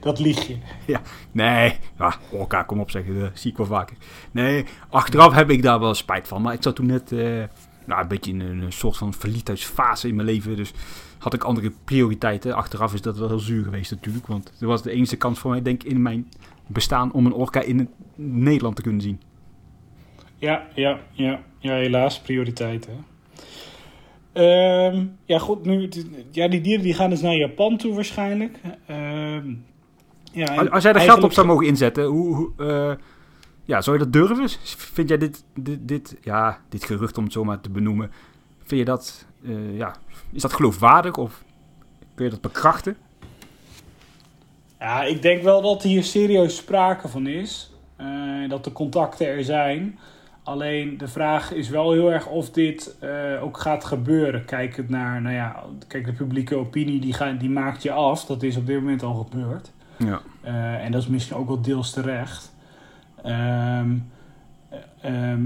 [0.00, 0.56] dat lieg je.
[0.86, 1.00] Ja,
[1.32, 1.76] nee.
[1.98, 3.96] Ja, orka, kom op zeggen, dat zie ik wel vaker.
[4.30, 6.42] Nee, achteraf heb ik daar wel spijt van.
[6.42, 7.42] Maar ik zat toen net eh,
[7.84, 10.56] nou, een beetje in een, soort van verliefdheidsfase in mijn leven.
[10.56, 10.72] Dus
[11.18, 12.54] had ik andere prioriteiten.
[12.54, 14.26] Achteraf is dat wel heel zuur geweest natuurlijk.
[14.26, 16.28] Want er was de enige kans voor mij, denk ik, in mijn
[16.66, 19.20] bestaan om een orka in Nederland te kunnen zien.
[20.36, 23.04] Ja, ja, ja, ja, helaas, prioriteiten.
[24.32, 25.88] Ehm, ja, goed, nu,
[26.30, 28.58] ja, die dieren die gaan dus naar Japan toe waarschijnlijk.
[28.86, 29.54] Ehm,
[30.32, 33.04] ja, Als, als jij er geld op zou mogen inzetten, hoe, hoe, eh,
[33.64, 34.48] ja, zou je dat durven?
[34.76, 38.10] Vind jij dit, dit, dit, ja, dit gerucht, om het zo maar te benoemen,
[38.64, 39.94] vind je dat, eh, ja,
[40.32, 41.44] is dat geloofwaardig of
[42.14, 42.96] kun je dat bekrachten?
[44.78, 47.70] Ja, ik denk wel dat hier serieus sprake van is.
[47.96, 49.98] eh, dat de contacten er zijn.
[50.42, 54.44] Alleen de vraag is wel heel erg of dit eh, ook gaat gebeuren.
[54.44, 58.24] Kijk het naar, nou ja, kijk de publieke opinie die, gaat, die maakt je af.
[58.24, 59.72] Dat is op dit moment al gebeurd.
[59.96, 60.20] Ja.
[60.40, 62.52] Eh, en dat is misschien ook wel deels terecht.
[63.22, 63.90] Ehm,
[64.68, 65.40] eh, ehm,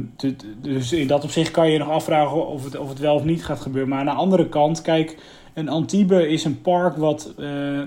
[0.60, 3.44] dus in dat opzicht kan je nog afvragen of het, of het wel of niet
[3.44, 3.90] gaat gebeuren.
[3.90, 5.18] Maar aan de andere kant, kijk,
[5.54, 7.80] een Antibes is een park wat, eh,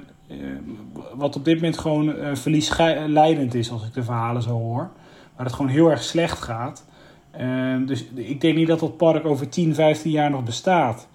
[1.14, 4.90] wat op dit moment gewoon verliesleidend is, als ik de verhalen zo hoor.
[5.36, 6.86] Waar het gewoon heel erg slecht gaat.
[7.32, 11.08] Ehm, dus ik denk niet dat dat park over 10, 15 jaar nog bestaat.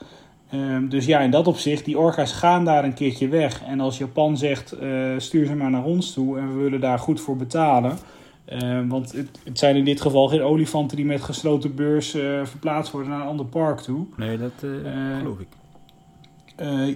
[0.51, 3.63] Ehm, dus ja, in dat opzicht, die orka's gaan daar een keertje weg.
[3.63, 6.99] En als Japan zegt, eh, stuur ze maar naar ons toe en we willen daar
[6.99, 7.99] goed voor betalen.
[8.45, 12.45] Ehm, want het, het zijn in dit geval geen olifanten die met gesloten beurs eh,
[12.45, 14.07] verplaatst worden naar een ander park toe.
[14.17, 15.49] Nee, dat eh, geloof ik.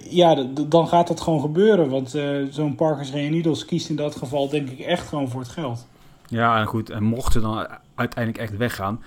[0.09, 1.89] Ja, dan gaat dat gewoon gebeuren.
[1.89, 2.17] Want
[2.49, 5.87] zo'n Parkers Reunidos kiest in dat geval denk ik echt gewoon voor het geld.
[6.27, 6.89] Ja, en goed.
[6.89, 7.67] En mocht ze dan
[7.99, 9.03] uiteindelijk echt weggaan,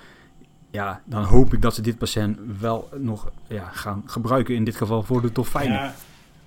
[0.71, 4.55] ja, dan hoop ik dat ze dit bassin wel nog ja, gaan gebruiken.
[4.55, 5.73] In dit geval voor de dolfijnen.
[5.73, 5.93] Ja,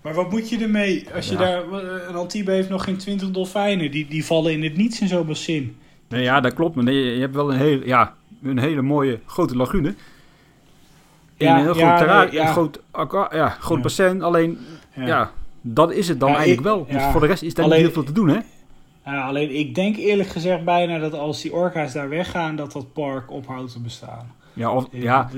[0.03, 1.07] maar wat moet je ermee?
[1.15, 1.39] Als je Ja.
[1.39, 3.91] daar, eh, een Antibe heeft nog geen 20 dolfijnen.
[3.91, 5.77] Die, die vallen in het niets in zo'n bassin.
[6.09, 6.75] Nee, ja, dat klopt.
[6.75, 9.89] Maar nee, je hebt wel een, heel, ja, een hele mooie grote lagune.
[9.89, 12.81] In Ja, een heel groot terrein, nee, een groot,
[13.33, 14.23] ja, groot bassin.
[14.23, 14.59] Alleen,
[14.95, 15.31] ja.
[15.61, 16.87] dat is het dan eigenlijk wel.
[16.89, 17.11] Ja.
[17.11, 18.39] voor de rest is daar Alleen- niet heel veel te doen, hè?
[19.15, 23.31] Alleen ik denk eerlijk gezegd bijna dat als die orka's daar weggaan, dat dat park
[23.31, 24.35] ophoudt te bestaan.
[24.53, 25.31] Ja, of, Eh, ja,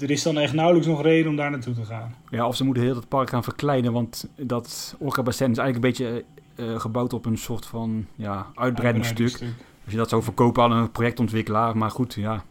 [0.00, 2.14] Er is dan echt nauwelijks nog reden om daar naartoe te gaan.
[2.30, 3.92] ja, of ze moeten heel het park gaan verkleinen.
[3.92, 9.32] Want dat Orca-bassin is eigenlijk een beetje eh, gebouwd op een soort van ja, uitbreidingsstuk.
[9.84, 11.76] Als je dat zou verkopen aan een projectontwikkelaar.
[11.76, 12.44] Maar goed, ja.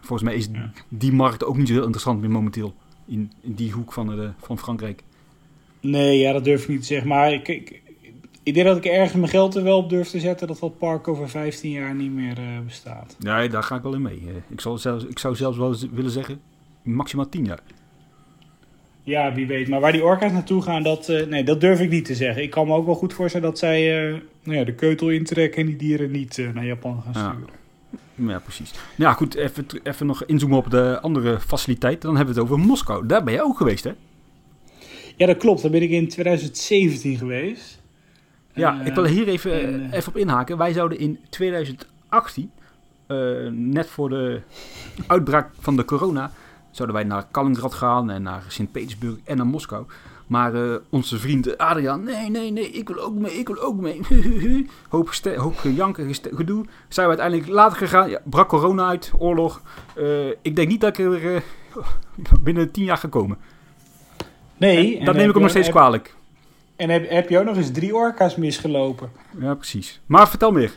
[0.00, 0.70] Volgens mij is Ja.
[0.88, 2.74] die markt ook niet zo heel interessant meer momenteel.
[3.06, 5.02] In, in die hoek van, de, van Frankrijk.
[5.80, 7.08] Nee, ja, dat durf ik niet te zeggen.
[7.08, 7.82] Maar ik, ik,
[8.50, 10.78] ik denk dat ik ergens mijn geld er wel op durf te zetten dat dat
[10.78, 13.16] park over 15 jaar niet meer eh, bestaat.
[13.18, 14.22] Nee, daar ga ik wel in mee.
[14.26, 16.40] Eh, Ik, zal zelfs, ik zou zelfs wel willen zeggen,
[16.82, 17.60] maximaal 10 jaar.
[19.02, 19.68] Ja, wie weet.
[19.68, 22.42] Maar waar die orka's naartoe gaan, dat, eh, nee, dat durf ik niet te zeggen.
[22.42, 25.60] Ik kan me ook wel goed voorstellen dat zij eh, nou ja, de keutel intrekken
[25.60, 27.30] en die dieren niet naar Japan gaan Ja.
[27.32, 27.58] sturen.
[28.28, 28.72] Ja, precies.
[28.72, 32.02] Nou ja, goed, even, even nog inzoomen op de andere faciliteit.
[32.02, 33.06] Dan hebben we het over Moskou.
[33.06, 33.90] Daar ben je ook geweest, hè?
[35.16, 35.62] Ja, dat klopt.
[35.62, 37.79] Daar ben ik in 2017 geweest.
[38.54, 40.58] Ja, Eh, ik wil hier even, eh, en, eh, even op inhaken.
[40.58, 42.50] Wij zouden in 2018,
[43.06, 43.16] eh,
[43.50, 44.40] net voor de
[45.06, 46.30] uitbraak van de corona,
[46.70, 49.84] zouden wij naar Kaliningrad gaan en naar Sint-Petersburg en naar Moskou.
[50.26, 53.80] Maar eh, onze vriend Adriaan, nee, nee, nee, ik wil ook mee, ik wil ook
[53.80, 54.00] mee.
[54.88, 56.64] hoop, hoop gejanken, gedoe.
[56.88, 58.10] Zijn we uiteindelijk later gegaan.
[58.10, 59.62] Ja, brak corona uit, oorlog.
[59.96, 61.42] Eh, ik denk niet dat ik er
[62.44, 63.38] binnen tien jaar ga komen.
[64.56, 66.14] nee, dat en neem heb ik hem nog steeds heb- kwalijk.
[66.80, 69.10] En heb, heb je ook nog eens drie orka's misgelopen?
[69.40, 70.00] Ja, precies.
[70.06, 70.72] Maar vertel meer.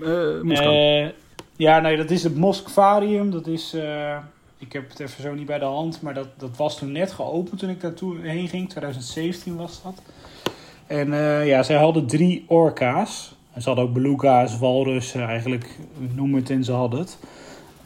[0.00, 1.02] Eh.
[1.04, 1.10] Eh,
[1.56, 3.30] ja, nee, dat is het Moskvarium.
[3.30, 4.16] Dat is, eh,
[4.58, 7.12] ik heb het even zo niet bij de hand, maar dat, dat was toen net
[7.12, 8.68] geopend toen ik daartoe heen ging.
[8.68, 10.02] 2017 was dat.
[10.86, 11.12] En
[11.46, 13.34] ja, zij hadden drie orka's.
[13.52, 15.78] En ze hadden ook beluga's, walrussen, eigenlijk
[16.14, 17.18] noem het en ze hadden het.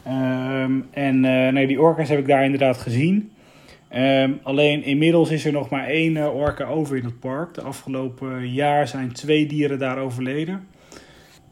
[0.03, 1.19] Ehm, en
[1.53, 3.31] nee, die orka's heb ik daar inderdaad gezien.
[3.89, 7.53] Ehm, alleen inmiddels is er nog maar één eh, orka over in het park.
[7.53, 10.67] De afgelopen jaar zijn twee dieren daar overleden.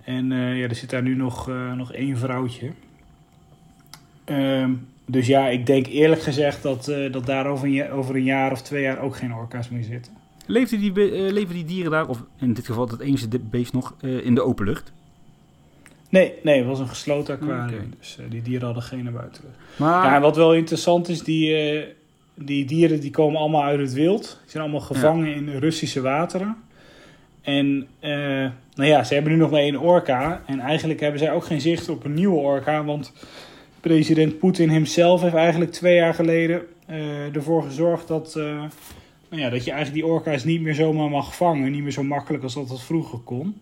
[0.03, 2.71] En eh, ja, er zit daar nu nog, eh, nog één vrouwtje.
[4.25, 4.71] Ehm,
[5.05, 8.51] dus ja, ik denk eerlijk gezegd dat, eh, dat daar over een, over een jaar
[8.51, 10.13] of twee jaar ook geen orka's meer zitten.
[10.45, 13.73] Leefden die, eh, leven die dieren daar, of in dit geval dat enige di- beest
[13.73, 14.93] nog, eh, in de open lucht?
[16.09, 17.93] Nee, nee, het was een gesloten aquarium.
[17.99, 19.43] Dus eh, die dieren hadden geen naar buiten.
[19.77, 21.87] Maar, Ja, wat wel interessant is, die, eh,
[22.35, 24.39] die dieren die komen allemaal uit het wild.
[24.41, 26.55] Die zijn allemaal gevangen in Russische wateren.
[27.41, 28.11] En eh,
[28.73, 30.41] nou ja, ze hebben nu nog maar één orka.
[30.45, 32.83] En eigenlijk hebben zij ook geen zicht op een nieuwe orka.
[32.83, 33.13] Want
[33.79, 38.43] president Poetin hemzelf heeft eigenlijk twee jaar geleden eh, ervoor gezorgd dat, eh,
[39.29, 41.71] nou ja, dat je eigenlijk die orka's niet meer zomaar mag vangen.
[41.71, 43.61] Niet meer zo makkelijk als dat dat vroeger kon.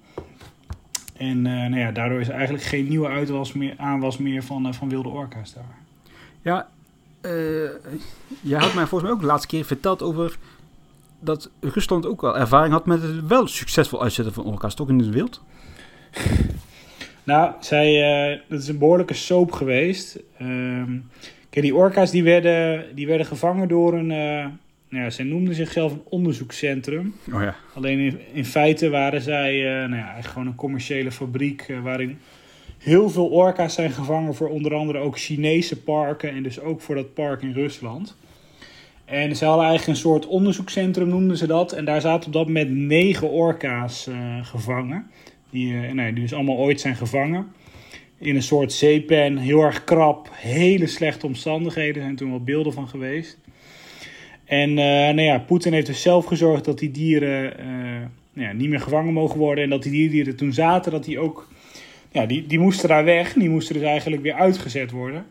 [1.18, 5.10] En nou ja, daardoor is eigenlijk geen nieuwe uitwas meer, aanwas meer van, van wilde
[5.10, 5.78] orka's daar.
[6.42, 6.70] ja,
[8.42, 10.38] jij had mij volgens mij ook de laatste keer verteld over
[11.20, 15.00] dat Rusland ook wel ervaring had met het wel succesvol uitzetten van orka's, toch in
[15.00, 15.42] het wild?
[17.26, 18.02] Nou, zij,
[18.32, 20.20] eh, dat is een behoorlijke soap geweest.
[20.38, 20.98] Ehm,
[21.50, 24.12] kijk, die orka's die werden, die werden gevangen door een...
[24.12, 24.46] eh,
[24.90, 27.16] nou ja, zij noemden zichzelf een onderzoekscentrum.
[27.34, 27.56] Oh ja.
[27.74, 31.62] Alleen in, in feite waren zij eh, nou ja, eigenlijk gewoon een commerciële fabriek...
[31.62, 32.20] eh, waarin
[32.84, 36.30] heel veel orka's zijn gevangen voor onder andere ook Chinese parken...
[36.30, 38.16] en dus ook voor dat park in Rusland.
[39.06, 41.72] En ze hadden eigenlijk een soort onderzoekscentrum, noemden ze dat.
[41.72, 45.06] En daar zaten op dat moment negen orka's eh, gevangen.
[45.50, 47.48] Die, eh, nee, die dus allemaal ooit zijn gevangen.
[48.18, 51.96] In een soort zeepen, heel erg krap, hele slechte omstandigheden.
[51.96, 53.38] Er zijn toen wel beelden van geweest.
[54.46, 57.54] En eh, nou ja, Poetin heeft dus zelf gezorgd dat die dieren
[58.34, 59.64] nou ja, niet meer gevangen mogen worden.
[59.64, 61.52] En dat die dieren die er toen zaten, dat die ook...
[62.14, 63.34] Ja, die, die moesten daar weg.
[63.34, 65.26] Die moesten dus eigenlijk weer uitgezet worden.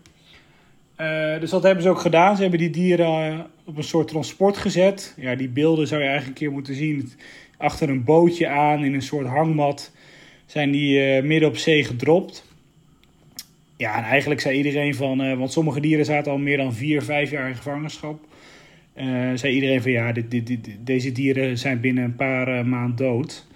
[0.97, 2.37] Eh, dus dat hebben ze ook gedaan.
[2.37, 5.15] Ze hebben die dieren eh, op een soort transport gezet.
[5.17, 7.13] Ja, die beelden zou je eigenlijk een keer moeten zien.
[7.57, 9.93] Achter een bootje aan, in een soort hangmat,
[10.47, 12.51] zijn die eh, midden op zee gedropt.
[13.77, 15.39] Ja, en eigenlijk zei iedereen van...
[15.39, 18.27] want sommige dieren zaten al meer dan vier, vijf jaar in gevangenschap.
[19.35, 23.47] zei iedereen van ja, dit, deze dieren zijn binnen een paar maanden dood.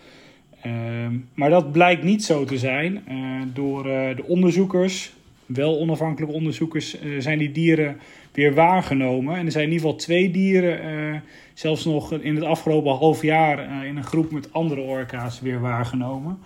[0.67, 3.03] Ehm, maar dat blijkt niet zo te zijn.
[3.07, 3.17] Eh,
[3.55, 5.13] door eh, de onderzoekers,
[5.47, 7.97] wel onafhankelijke onderzoekers, eh, zijn die dieren
[8.33, 9.37] weer waargenomen.
[9.37, 11.23] En er zijn in ieder geval twee dieren,
[11.55, 16.39] zelfs nog in het afgelopen half jaar, in een groep met andere orka's weer waargenomen.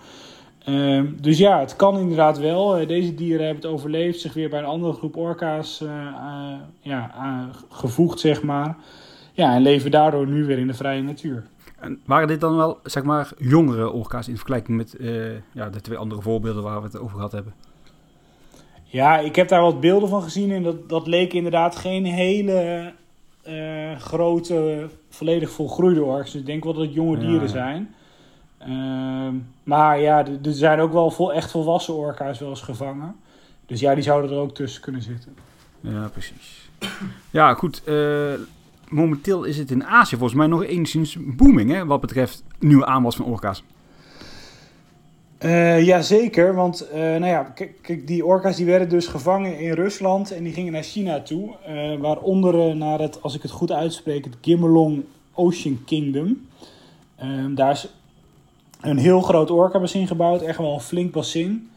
[0.65, 2.87] Ehm, dus ja, het kan inderdaad wel.
[2.87, 5.83] Deze dieren hebben het overleefd, zich weer bij een andere groep orka's
[6.81, 7.11] ja,
[7.69, 8.75] gevoegd, zeg maar.
[9.33, 11.43] Ja, en leven daardoor nu weer in de vrije natuur.
[11.81, 15.81] En waren dit dan wel, zeg maar, jongere orka's in vergelijking met eh, ja, de
[15.81, 17.53] twee andere voorbeelden waar we het over gehad hebben?
[18.83, 22.93] Ja, ik heb daar wat beelden van gezien en dat, dat leek inderdaad geen hele
[23.43, 26.31] eh, grote, volledig volgroeide orks.
[26.31, 27.95] Dus ik denk wel dat het jonge Ja, dieren zijn.
[28.57, 33.15] Ehm, maar ja, er er zijn ook wel vol, echt volwassen orka's wel eens gevangen.
[33.65, 35.35] Dus ja, die zouden er ook tussen kunnen zitten.
[35.79, 36.69] Ja, precies.
[37.29, 37.83] Ja, goed.
[37.83, 38.33] eh,
[38.91, 43.15] momenteel is het in Azië volgens mij nog enigszins booming, hè, wat betreft nieuwe aanwas
[43.15, 43.63] van orka's.
[45.37, 50.31] Eh Jazeker, want eh, nou ja, kijk, die orka's die werden dus gevangen in Rusland
[50.31, 51.55] en die gingen naar China toe.
[51.65, 56.47] eh, waaronder naar het, als ik het goed uitspreek, het Gimelong Ocean Kingdom.
[57.15, 57.87] Ehm, daar is
[58.81, 61.69] een heel groot orka-bassin gebouwd, echt wel een flink bassin.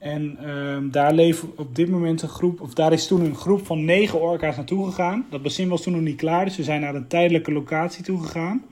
[0.00, 3.66] En ehm, daar leven op dit moment een groep, of daar is toen een groep
[3.66, 5.26] van negen orka's naartoe gegaan.
[5.30, 8.22] Dat bassin was toen nog niet klaar, dus ze zijn naar een tijdelijke locatie toe
[8.22, 8.64] gegaan.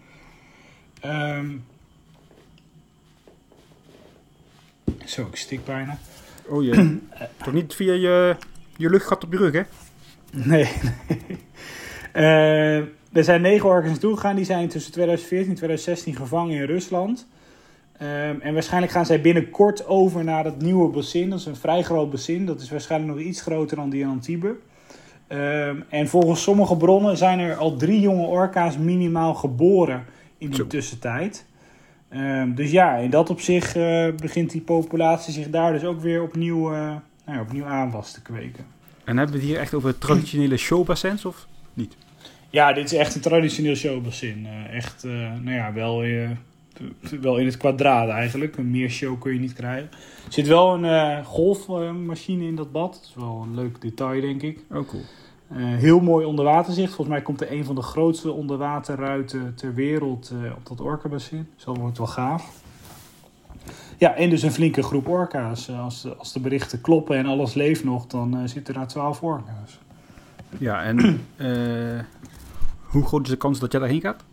[1.00, 1.50] Ehm,
[5.04, 5.98] zo, ik stik bijna.
[6.46, 7.00] Oh jee.
[7.44, 8.36] Toch niet via je,
[8.76, 9.62] je luchtgat op je rug, hè?
[10.30, 10.68] Nee.
[11.08, 11.38] nee.
[12.12, 12.76] Eh,
[13.12, 14.36] er zijn negen orka's naartoe gegaan.
[14.36, 17.26] Die zijn tussen 2014 en 2016 gevangen in Rusland.
[17.98, 21.30] Ehm, en waarschijnlijk gaan zij binnenkort over naar het nieuwe bassin.
[21.30, 22.46] Dat is een vrij groot bassin.
[22.46, 24.52] Dat is waarschijnlijk nog iets groter dan die in Antibes.
[25.26, 30.04] Ehm, en volgens sommige bronnen zijn er al drie jonge orka's minimaal geboren
[30.38, 30.66] in die Zo.
[30.66, 31.46] tussentijd.
[32.08, 36.22] Ehm, dus ja, in dat opzicht eh, begint die populatie zich daar dus ook weer
[36.22, 37.00] opnieuw, eh, nou
[37.36, 38.64] ja, opnieuw aanwas te kweken.
[39.04, 41.46] En hebben we het hier echt over traditionele showbassins, of?
[42.50, 44.46] Ja, dit is echt een traditioneel showbassin.
[44.46, 45.04] Eh, echt,
[45.42, 46.02] nou ja, wel,
[47.20, 48.56] wel in het kwadraat eigenlijk.
[48.56, 49.90] Een meer show kun je niet krijgen.
[50.26, 52.92] Er zit wel een eh, golfmachine in dat bad.
[52.92, 54.64] Dat is wel een leuk detail, denk ik.
[54.70, 55.02] Oh, cool.
[55.48, 56.94] Eh, heel mooi onderwaterzicht.
[56.94, 61.48] Volgens mij komt er een van de grootste onderwaterruiten ter wereld eh, op dat orcabassin.
[61.54, 62.62] Dus dat wordt wel gaaf.
[63.96, 65.70] Ja, en dus een flinke groep orka's.
[65.70, 69.22] Als, de, als de berichten kloppen en alles leeft nog, dan zitten er daar twaalf
[69.22, 69.78] orka's.
[70.58, 70.98] Ja, en
[72.92, 74.24] hoe groot is de kans dat jij daarheen gaat?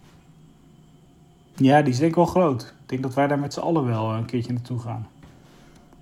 [1.55, 2.61] Ja, die is denk ik wel groot.
[2.61, 5.07] Ik denk dat wij daar met z'n allen wel een keertje naartoe gaan.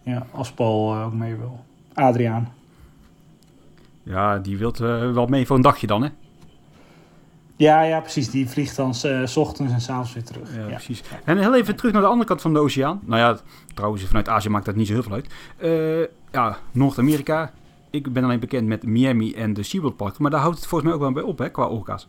[0.03, 1.59] Ja, als Paul eh, ook mee wil.
[1.93, 2.53] Adriaan.
[4.03, 6.09] Ja, die wilt eh, wel mee voor een dagje dan, hè?
[7.55, 8.29] Ja, ja, precies.
[8.29, 10.55] Die vliegt dan eh, s ochtends en s'avonds weer terug.
[10.55, 10.67] Ja, Ja.
[10.67, 11.03] precies.
[11.25, 12.99] En heel even terug naar de andere kant van de oceaan.
[13.05, 13.37] Nou ja,
[13.73, 15.27] trouwens, vanuit Azië maakt dat niet zo heel veel uit.
[15.57, 17.51] Eh, ja, Noord-Amerika.
[17.89, 20.17] Ik ben alleen bekend met Miami en de SeaWorld Park.
[20.19, 22.07] Maar daar houdt het volgens mij ook wel bij op, hè, qua orka's.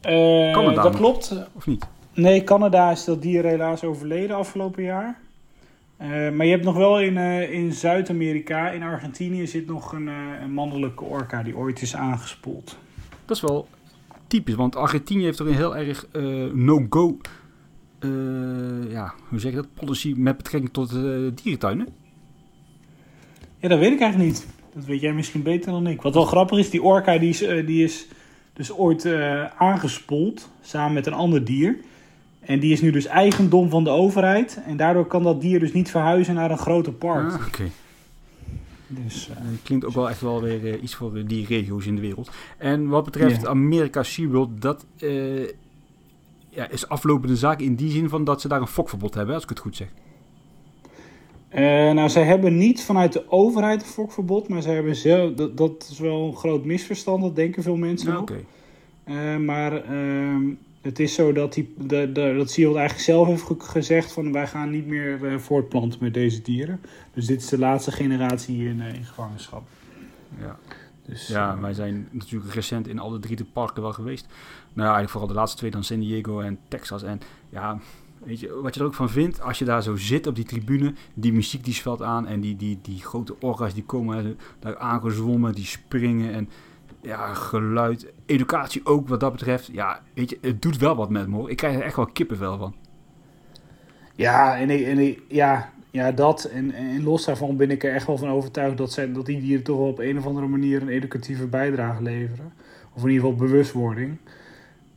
[0.00, 1.34] Eh, Canada dat klopt.
[1.52, 1.86] Of niet?
[2.14, 5.20] Nee, Canada is dat dier helaas overleden afgelopen jaar.
[5.96, 10.06] Eh, maar je hebt nog wel in, eh, in Zuid-Amerika, in Argentinië, zit nog een,
[10.42, 12.78] een mannelijke orka die ooit is aangespoeld.
[13.24, 13.68] Dat is wel
[14.26, 16.06] typisch, want Argentinië heeft toch een heel erg
[16.52, 17.18] no-go...
[18.88, 19.74] ja, hoe zeg je dat?
[19.74, 20.90] Policy met betrekking tot
[21.42, 21.88] dierentuinen.
[23.58, 24.46] Ja, dat weet ik eigenlijk niet.
[24.74, 26.02] Dat weet jij misschien beter dan ik.
[26.02, 28.06] Wat wel grappig is, die orka die is, die is
[28.58, 31.76] dus ooit eh, aangespoeld samen met een ander dier.
[32.40, 34.60] En die is nu dus eigendom van de overheid.
[34.66, 37.32] En daardoor kan dat dier dus niet verhuizen naar een groter park.
[37.32, 37.70] Ah, Oké.
[38.86, 42.00] Dus, eh, klinkt ook wel echt wel weer eh, iets voor die regio's in de
[42.00, 42.30] wereld.
[42.56, 43.46] En wat betreft.
[43.46, 44.86] Amerika SeaWorld, dat
[46.48, 49.42] ja, is aflopende zaak in die zin van dat ze daar een fokverbod hebben, als
[49.42, 49.88] ik het goed zeg.
[51.48, 55.56] Eh, nou, zij hebben niet vanuit de overheid een fokverbod, maar zij hebben zelf, dat,
[55.56, 58.18] dat is wel een groot misverstand, dat denken veel mensen.
[58.18, 58.40] Oké.
[59.04, 60.42] Eh, maar ehm,
[60.80, 64.46] het is zo dat, die, de, de, dat eigenlijk zelf heeft ge- gezegd van wij
[64.46, 66.80] gaan niet meer eh, voortplanten met deze dieren.
[67.14, 69.62] Dus dit is de laatste generatie in, eh, in gevangenschap.
[70.40, 70.58] Ja.
[71.06, 74.26] Dus, ja, wij zijn natuurlijk recent in alle drie de parken wel geweest.
[74.26, 74.34] Nou
[74.74, 77.02] ja, eigenlijk vooral de laatste twee dan San Diego en Texas.
[77.02, 77.20] En
[77.50, 77.78] ja,
[78.24, 80.44] weet je, wat je er ook van vindt, als je daar zo zit op die
[80.44, 84.78] tribune, die muziek die zwelt aan en die, die, die grote orga's die komen daar
[84.78, 86.48] aangezwommen, die springen en
[87.02, 89.68] ja, geluid, educatie ook wat dat betreft.
[89.72, 91.50] Ja, weet je, het doet wel wat met me.
[91.50, 92.74] Ik krijg er echt wel kippenvel van.
[94.14, 96.44] Ja, en, ik- en ik- ja, ja, dat.
[96.44, 99.40] En, en los daarvan ben ik er echt wel van overtuigd dat, zij, dat die
[99.40, 102.52] dieren toch wel op een of andere manier een educatieve bijdrage leveren.
[102.94, 104.16] Of in ieder geval bewustwording.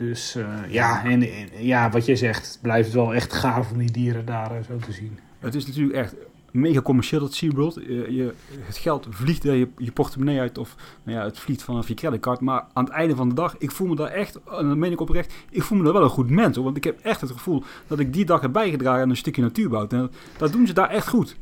[0.02, 3.78] Dus eh, ja, en, en ja, wat je zegt, blijft het wel echt gaaf om
[3.78, 5.20] die dieren daar eh, zo te zien.
[5.40, 6.16] Het is natuurlijk echt
[6.52, 7.74] mega commercieel dat SeaWorld.
[7.74, 11.88] Je, je, het geld vliegt je, je portemonnee uit of nou ja, het vliegt vanaf
[11.88, 12.40] je creditcard.
[12.40, 14.92] Maar aan het einde van de dag, ik voel me daar echt, en dat meen
[14.92, 16.56] ik oprecht, ik voel me daar wel een goed mens.
[16.56, 19.18] Hoor, want ik heb echt het gevoel dat ik die dag heb bijgedragen aan een
[19.18, 19.88] stukje natuurbouw.
[19.88, 21.36] En dat doen ze daar echt goed.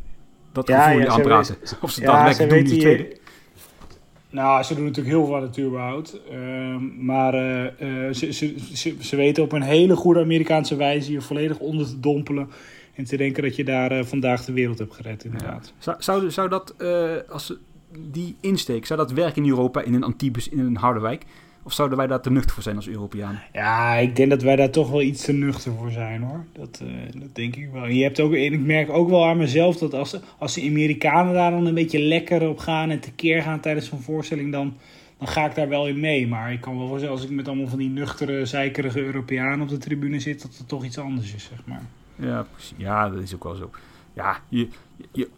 [0.51, 1.55] Dat Ja, gevoel ja, je aanpraten.
[1.82, 3.18] Of ze Ja, daadwerkelijk ze doen, die tweede.
[4.32, 6.19] Nou, ze doen natuurlijk heel veel aan natuurbehoud.
[6.30, 11.11] ehm, maar eh, eh, ze, ze, ze, ze weten op een hele goede Amerikaanse wijze
[11.11, 12.49] je volledig onder te dompelen.
[12.95, 15.73] En te denken dat je daar eh, vandaag de wereld hebt gered, inderdaad.
[15.77, 16.75] Zou, zou, zou dat,
[17.30, 17.53] als
[17.97, 21.25] die insteek, zou dat werken in Europa, in een Antibes, in een Harderwijk?
[21.70, 23.41] Of zouden wij daar te nuchter voor zijn als Europeanen?
[23.53, 26.45] Ja, ik denk dat wij daar toch wel iets te nuchter voor zijn hoor.
[26.53, 27.84] Dat, eh, dat denk ik wel.
[27.84, 30.53] En je hebt ook, en ik merk ook wel aan mezelf dat als, de- als
[30.53, 34.51] de Amerikanen daar dan een beetje lekker op gaan en tekeer gaan tijdens zo'n voorstelling,
[34.51, 34.74] dan,
[35.17, 36.28] dan ga ik daar wel in mee.
[36.28, 39.70] Maar ik kan wel voorstellen als ik met allemaal van die nuchtere, zeikerige Europeanen op
[39.70, 41.82] de tribune zit, dat het toch iets anders is, zeg maar.
[42.15, 42.74] Ja, precies.
[42.78, 43.70] ja, dat is ook wel zo.
[44.13, 44.67] Ja, je,
[45.11, 45.30] je,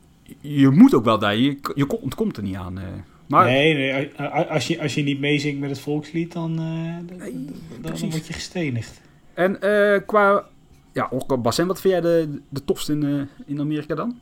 [0.41, 2.79] je moet ook wel daar, je, je ontkomt er niet aan.
[2.79, 2.85] eh.
[3.31, 4.09] Maar nee, nee,
[4.49, 7.45] als je, als je niet meezingt met het volkslied, dan, eh, dan- Nee, dan,
[7.81, 8.11] dan precies.
[8.11, 9.01] word je gestenigd.
[9.33, 10.45] En eh, qua,
[10.93, 11.09] ja,
[11.39, 14.19] Bassin, wat vind jij de, de topste in, eh, in Amerika dan?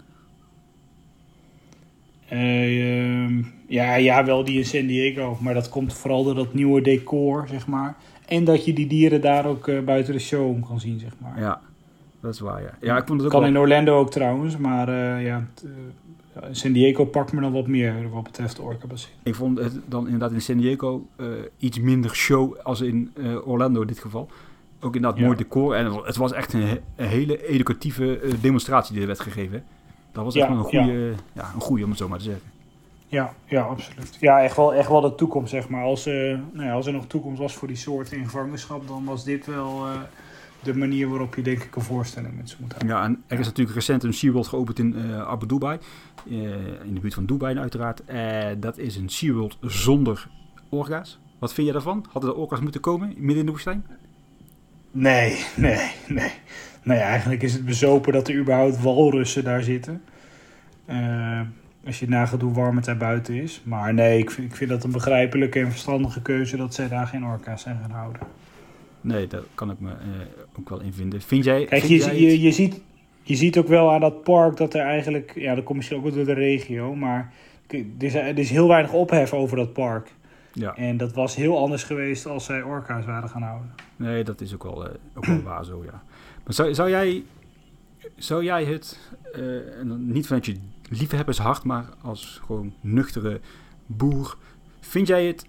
[2.28, 5.38] Eh, ehm, ja, ja, wel die in San Diego.
[5.42, 7.96] Maar dat komt vooral door dat nieuwe decor, zeg maar.
[8.28, 11.12] En dat je die dieren daar ook eh, buiten de show om kan zien, zeg
[11.18, 11.40] maar.
[11.40, 11.62] Ja,
[12.22, 12.78] dat is waar, ja.
[12.82, 13.50] Ja, ik vond het ook kan wel...
[13.50, 15.64] in Orlando ook trouwens, maar eh, ja, t-
[16.52, 19.10] San Diego pakt me dan wat meer wat betreft de Orca Bassin.
[19.24, 21.26] Ik vond het dan inderdaad in San Diego eh,
[21.58, 24.30] iets minder show als in eh, Orlando in dit geval.
[24.82, 25.26] Ook inderdaad Ja.
[25.26, 25.76] mooi decor.
[25.76, 29.64] En het was echt een, he- een hele educatieve eh, demonstratie die er werd gegeven.
[30.12, 31.52] Dat was echt Ja, wel een goede, ja.
[31.54, 32.44] een goede om het zo maar te zeggen.
[33.08, 34.18] Ja, ja, absoluut.
[34.20, 35.84] Ja, echt wel, echt wel de toekomst, zeg maar.
[35.84, 39.24] Als, nou ja, als er nog toekomst was voor die soorten in gevangenschap, dan was
[39.24, 39.86] dit wel
[40.64, 42.96] de manier waarop je denk ik een voorstelling met ze moet houden.
[42.96, 45.78] Ja, en er is natuurlijk recent een SeaWorld geopend in eh, Abu Dhabi.
[46.30, 46.36] eh,
[46.84, 48.06] in de buurt van Dubai uiteraard.
[48.06, 50.28] Eh, dat is een SeaWorld zonder
[50.70, 51.20] orga's.
[51.40, 52.06] Wat vind je daarvan?
[52.12, 53.86] Hadden er orga's moeten komen midden in de woestijn?
[54.92, 56.32] Nee, nee, nee.
[56.84, 60.02] Nee, eigenlijk is het bezopen dat er überhaupt walrussen daar zitten.
[61.86, 63.62] Als je nagaat hoe warm het daar buiten is.
[63.64, 67.08] Maar nee, ik vind, ik vind dat een begrijpelijke en verstandige keuze dat zij daar
[67.08, 68.22] geen orka's zijn gaan houden.
[69.02, 69.98] Nee, daar kan ik me eh,
[70.60, 71.22] ook wel in vinden.
[71.22, 71.66] Vind jij...
[71.66, 72.82] Kijk, vind je, jij je, je, ziet,
[73.24, 75.32] je ziet ook wel aan dat park dat er eigenlijk...
[75.36, 76.96] Ja, dat komt misschien ook wel door de regio.
[76.96, 77.34] Maar
[77.68, 80.12] er is, er is heel weinig ophef over dat park.
[80.54, 80.76] Ja.
[80.76, 83.74] En dat was heel anders geweest als zij orka's waren gaan houden.
[83.96, 86.04] Nee, dat is ook wel, eh, ook wel waar zo, ja.
[86.44, 87.24] Maar zou, zou, jij,
[88.16, 89.42] zou jij het, eh,
[89.98, 90.56] niet vanuit je
[90.90, 93.40] liefhebbershart, maar als gewoon nuchtere
[93.86, 94.38] boer,
[94.80, 95.46] vind jij het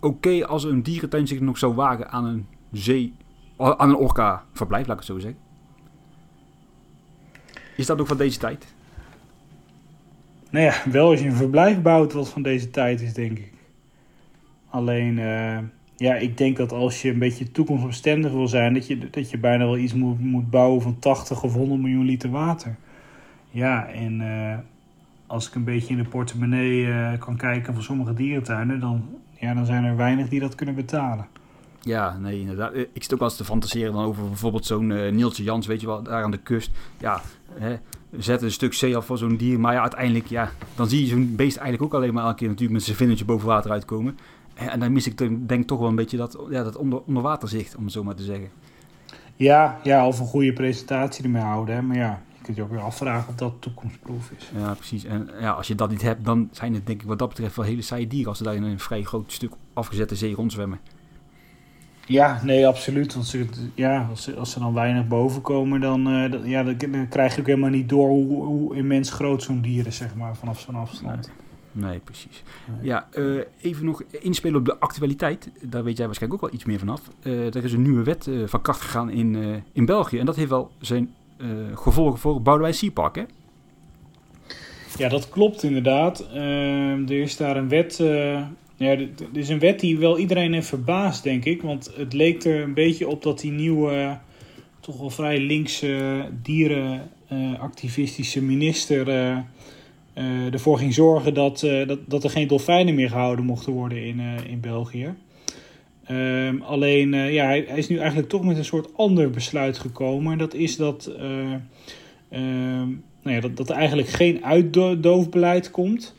[0.00, 2.46] oké als een dierentuin zich nog zou wagen aan een
[2.76, 3.14] zee,
[3.56, 5.40] aan een orka verblijf, laat zo zeggen?
[7.76, 8.74] Is dat ook van deze tijd?
[10.50, 13.52] Nou ja, wel als je een verblijf bouwt wat van deze tijd is, denk ik.
[14.70, 15.58] Alleen, eh,
[15.96, 19.38] ja, ik denk dat als je een beetje toekomstbestendig wil zijn, dat je, dat je
[19.38, 22.76] bijna wel iets moet, moet bouwen van 80 of 100 miljoen liter water.
[23.50, 24.58] Ja, en eh,
[25.26, 29.04] als ik een beetje in de portemonnee eh, kan kijken van sommige dierentuinen, dan,
[29.40, 31.26] ja, dan zijn er weinig die dat kunnen betalen.
[31.86, 32.72] Ja, nee, inderdaad.
[32.72, 35.66] Eh, Ik zit ook wel eens te fantaseren dan over bijvoorbeeld zo'n eh Nieltje Jans,
[35.66, 36.70] weet je wel, daar aan de kust.
[36.98, 37.20] Ja,
[37.52, 37.76] hè,
[38.18, 39.60] zet een stuk zee af voor zo'n dier.
[39.60, 42.48] Maar ja, uiteindelijk, ja, dan zie je zo'n beest eigenlijk ook alleen maar elke keer
[42.48, 44.18] natuurlijk met zijn vinnetje boven water uitkomen.
[44.54, 47.02] En, en dan mis ik denk ik toch wel een beetje dat, ja, dat onder,
[47.06, 48.48] onderwaterzicht, om het zo maar te zeggen.
[49.36, 51.82] Ja, ja, of een goede presentatie ermee houden, hè.
[51.82, 54.50] maar ja, je kunt je ook weer afvragen of dat toekomstproof is.
[54.56, 55.04] Ja, precies.
[55.04, 57.56] En ja, als je dat niet hebt, dan zijn het denk ik wat dat betreft
[57.56, 60.78] wel hele saaie dieren als ze daar in een vrij groot stuk afgezette zee rondzwemmen.
[62.08, 63.14] Ja, nee, absoluut.
[63.14, 66.62] Want ze, ja, als, ze, als ze dan weinig boven komen, dan, eh, dan- ja,
[66.62, 69.96] dan, dan krijg je ook helemaal niet door hoe, hoe immens groot zo'n dier is,
[69.96, 71.30] zeg maar, vanaf zo'n afstand.
[71.72, 72.42] Nee, precies.
[72.66, 72.86] Nee.
[72.86, 73.24] Ja, eh,
[73.60, 75.50] even nog inspelen op de actualiteit.
[75.62, 77.00] Daar weet jij waarschijnlijk ook wel iets meer vanaf.
[77.22, 80.18] Eh er is een nieuwe wet van kracht gegaan in, in België.
[80.18, 81.14] En dat heeft wel zijn
[81.74, 83.22] gevolgen voor Boudewijn Seapark, hè?
[84.96, 86.20] Ja, dat klopt inderdaad.
[86.28, 88.02] Ehm, er is daar een wet.
[88.76, 91.62] Ja, dit is een wet die wel iedereen heeft verbaasd, denk ik.
[91.62, 94.18] Want het leek er een beetje op dat die nieuwe,
[94.80, 99.08] toch wel vrij linkse dierenactivistische minister.
[99.08, 99.36] eh,
[100.12, 104.04] eh, ervoor ging zorgen dat, eh, dat, dat er geen dolfijnen meer gehouden mochten worden
[104.04, 105.14] in, in België.
[106.04, 110.32] Ehm, alleen, ja, hij, is nu eigenlijk toch met een soort ander besluit gekomen.
[110.32, 111.06] En dat is dat.
[111.06, 111.52] eh,
[112.28, 112.88] ehm,
[113.22, 116.14] nou ja, dat, dat er eigenlijk geen uitdoofbeleid komt.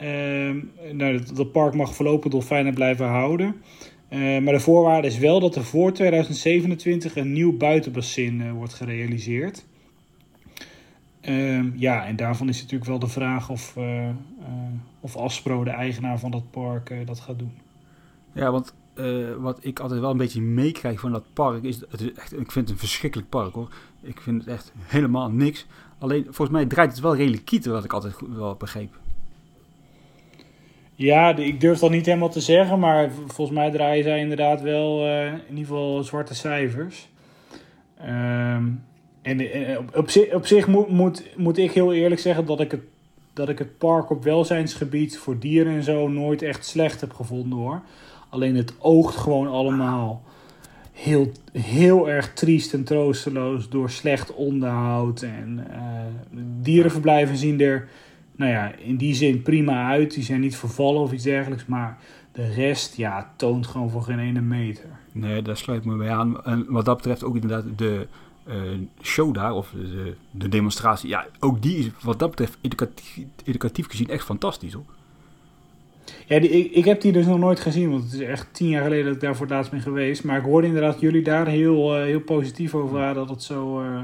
[0.00, 0.60] Ehm,
[0.92, 3.62] nou, dat, dat park mag voorlopig dolfijnen blijven houden.
[4.08, 8.74] Eh, maar de voorwaarde is wel dat er voor 2027 een nieuw buitenbassin eh, wordt
[8.74, 9.66] gerealiseerd.
[11.20, 14.08] Ehm, ja, en daarvan is natuurlijk wel de vraag of, eh,
[15.00, 17.52] of Aspro, de eigenaar van dat park, dat gaat doen.
[18.32, 18.74] Ja, want
[19.38, 22.54] wat ik altijd wel een beetje meekrijg van dat park is, het echt, ik vind
[22.54, 23.68] het een verschrikkelijk park hoor.
[24.02, 25.66] Ik vind het echt helemaal niks.
[25.98, 28.98] Alleen volgens mij draait het wel redelijk kieten, wat ik altijd goed- wel begreep.
[31.00, 35.06] Ja, ik durf dat niet helemaal te zeggen, maar volgens mij draaien zij inderdaad wel
[35.06, 37.08] eh, in ieder geval zwarte cijfers.
[37.98, 38.64] Ehm,
[39.22, 42.80] en eh, op, op, zich, moet, moet, moet ik heel eerlijk zeggen dat ik, het,
[43.32, 47.58] dat ik het park op welzijnsgebied voor dieren en zo nooit echt slecht heb gevonden
[47.58, 47.80] hoor.
[48.28, 50.22] Alleen het oogt gewoon allemaal
[50.92, 55.22] heel, heel erg triest en troosteloos door slecht onderhoud.
[55.22, 55.80] En eh,
[56.62, 57.88] dierenverblijven zien er
[58.40, 60.14] nou ja, in die zin prima uit.
[60.14, 61.66] Die zijn niet vervallen of iets dergelijks.
[61.66, 61.98] Maar
[62.32, 64.84] de rest, ja, toont gewoon voor geen ene meter.
[65.12, 66.44] Nee, daar sluit ik me bij aan.
[66.44, 68.06] En wat dat betreft ook inderdaad de
[68.44, 68.56] eh,
[69.02, 71.08] show daar, of de, de demonstratie.
[71.08, 74.84] Ja, ook die is wat dat betreft educatief, educatief gezien echt fantastisch hoor.
[76.26, 77.90] Ja, die, ik, ik heb die dus nog nooit gezien.
[77.90, 80.24] Want het is echt tien jaar geleden dat ik daar voor het laatst ben geweest.
[80.24, 83.14] Maar ik hoorde inderdaad jullie daar heel, eh, heel positief over waren.
[83.14, 84.00] Dat het zo, eh,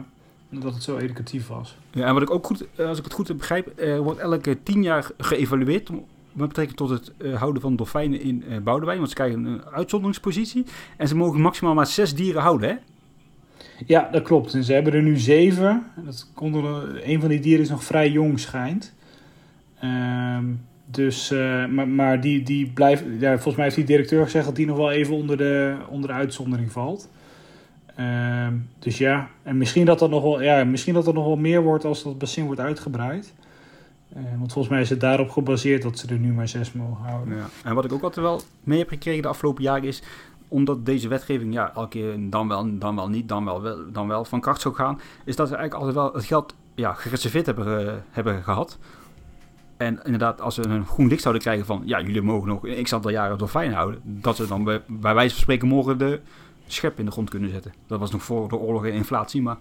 [0.61, 1.76] dat het zo educatief was.
[1.90, 4.62] Ja, en wat ik ook goed, eh, als ik het goed begrijp, er wordt elke
[4.62, 5.90] tien jaar geëvalueerd
[6.32, 8.98] met betrekking tot het eh, houden van dolfijnen in eh Boudewijn.
[8.98, 10.64] Want ze krijgen een uitzonderingspositie
[10.96, 12.74] en ze mogen maximaal maar zes dieren houden, hè?
[13.86, 14.54] Ja, dat klopt.
[14.54, 15.86] En ze hebben er nu zeven.
[16.04, 18.94] Dat kon er, een van die dieren is nog vrij jong, schijnt.
[19.80, 20.44] Ehm,
[20.90, 23.04] dus, eh, maar, maar die, die blijft.
[23.18, 26.09] Ja, volgens mij heeft die directeur gezegd dat die nog wel even onder de, onder
[26.09, 27.09] de uitzondering valt.
[27.97, 31.36] Ehm, dus ja, en misschien dat, er nog wel, ja, misschien dat er nog wel
[31.36, 33.34] meer wordt als dat bassin wordt uitgebreid.
[34.09, 37.05] Eh, want volgens mij is het daarop gebaseerd dat ze er nu maar zes mogen
[37.05, 37.36] houden.
[37.36, 37.47] Ja.
[37.64, 40.03] En wat ik ook altijd wel mee heb gekregen de afgelopen jaren is,
[40.49, 44.09] omdat deze wetgeving ja, elke keer dan wel, dan wel niet, dan wel, wel, dan
[44.09, 47.47] wel van kracht zou gaan, is dat ze eigenlijk altijd wel het geld ja, gereserveerd
[47.47, 48.78] hebben, eh, hebben gehad.
[49.76, 52.92] En inderdaad, als ze een groen licht zouden krijgen van, ja, jullie mogen nog x
[52.92, 56.20] aantal jaren dolfijn houden, dat ze dan bij, bij wijze van spreken morgen de
[56.66, 57.72] schep in de grond kunnen zetten.
[57.86, 59.56] Dat was nog voor de oorlog en inflatie, maar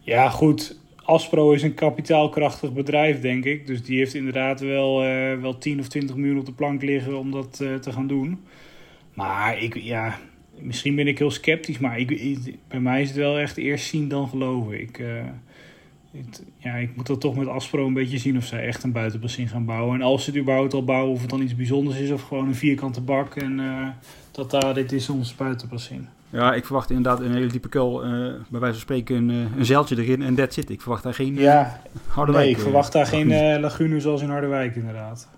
[0.00, 0.82] Ja, goed.
[1.04, 3.66] Aspro is een kapitaalkrachtig bedrijf, denk ik.
[3.66, 7.18] Dus die heeft inderdaad wel, eh, wel 10 of 20 miljoen op de plank liggen
[7.18, 8.40] om dat eh, te gaan doen.
[9.14, 10.18] Maar ik, ja,
[10.58, 12.38] misschien ben ik heel sceptisch, maar ik,
[12.68, 14.80] bij mij is het wel echt eerst zien dan geloven.
[14.80, 15.24] Ik, eh,
[16.58, 19.48] ja, ik moet dat toch met Aspro een beetje zien of zij echt een buitenbassin
[19.48, 19.94] gaan bouwen.
[19.94, 22.46] En als ze het überhaupt al bouwen, of het dan iets bijzonders is of gewoon
[22.46, 23.36] een vierkante bak.
[23.36, 23.60] En
[24.34, 26.08] dat daar, dit is ons buitenbassin.
[26.30, 28.10] ja, ik verwacht inderdaad een hele diepe kuil, eh,
[28.48, 30.70] bij wijze van spreken een, eh, een zeiltje erin en that's it.
[30.70, 33.52] Ik verwacht daar geen eh, Ja, harde nee, ik verwacht daar geen lagune.
[33.54, 35.28] eh, lagune zoals in Harderwijk inderdaad.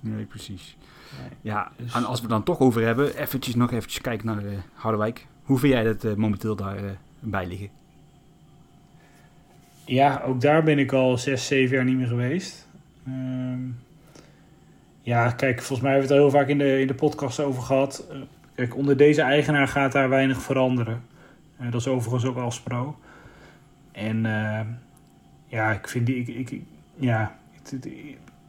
[0.00, 0.76] Nee, precies.
[1.20, 1.28] Nee.
[1.40, 4.44] Ja, Dus- en als we het dan toch over hebben, eventjes nog eventjes kijken naar
[4.44, 5.26] eh, Harderwijk.
[5.42, 6.82] Hoe vind jij dat momenteel daar eh,
[7.20, 7.68] bij liggen?
[9.86, 12.66] Ja, ook daar ben ik al zes, zeven jaar niet meer geweest.
[13.06, 13.58] Ehm,
[15.04, 17.62] ja, kijk, volgens mij hebben we het heel vaak in de, in de podcast over
[17.62, 18.06] gehad.
[18.10, 18.16] Eh,
[18.54, 21.02] Kijk, onder deze eigenaar gaat daar weinig veranderen.
[21.56, 22.96] Eh, dat is overigens ook Aspro.
[23.92, 24.60] En eh,
[25.46, 26.16] ja, ik vind die...
[26.16, 26.60] Ik, ik,
[26.96, 27.38] ja,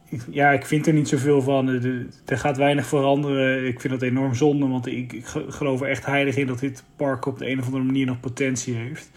[0.08, 1.68] ik, ja, ik vind er niet zoveel van.
[1.68, 2.06] Er-
[2.38, 3.66] gaat weinig veranderen.
[3.66, 6.58] Ik vind dat enorm zonde, want ik, ik ge- geloof er echt heilig in dat
[6.58, 9.10] dit park op de een of andere manier nog potentie heeft.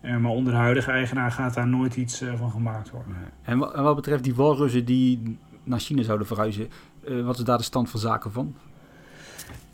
[0.00, 3.16] Maar onder de huidige eigenaar gaat daar nooit iets van gemaakt worden.
[3.42, 6.68] En wa- en wat betreft die walrussen die naar China zouden verhuizen,
[7.04, 8.54] eh, wat is daar de stand van zaken van?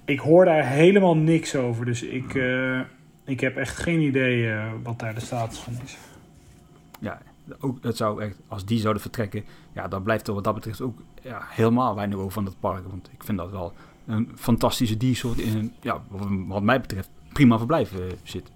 [0.04, 2.80] Ik hoor daar helemaal niks over, dus ik, eh,
[3.24, 5.96] ik heb echt geen idee eh, wat daar de status van is.
[7.00, 7.18] Ja,
[7.60, 10.80] ook, het zou echt, als die zouden vertrekken, ja, dan blijft er wat dat betreft
[10.80, 12.88] ook ja, helemaal weinig over van dat park.
[12.88, 13.72] Want ik vind dat wel
[14.06, 16.02] een fantastische diersoort in een, ja,
[16.48, 18.50] wat, mij betreft, prima verblijf zit.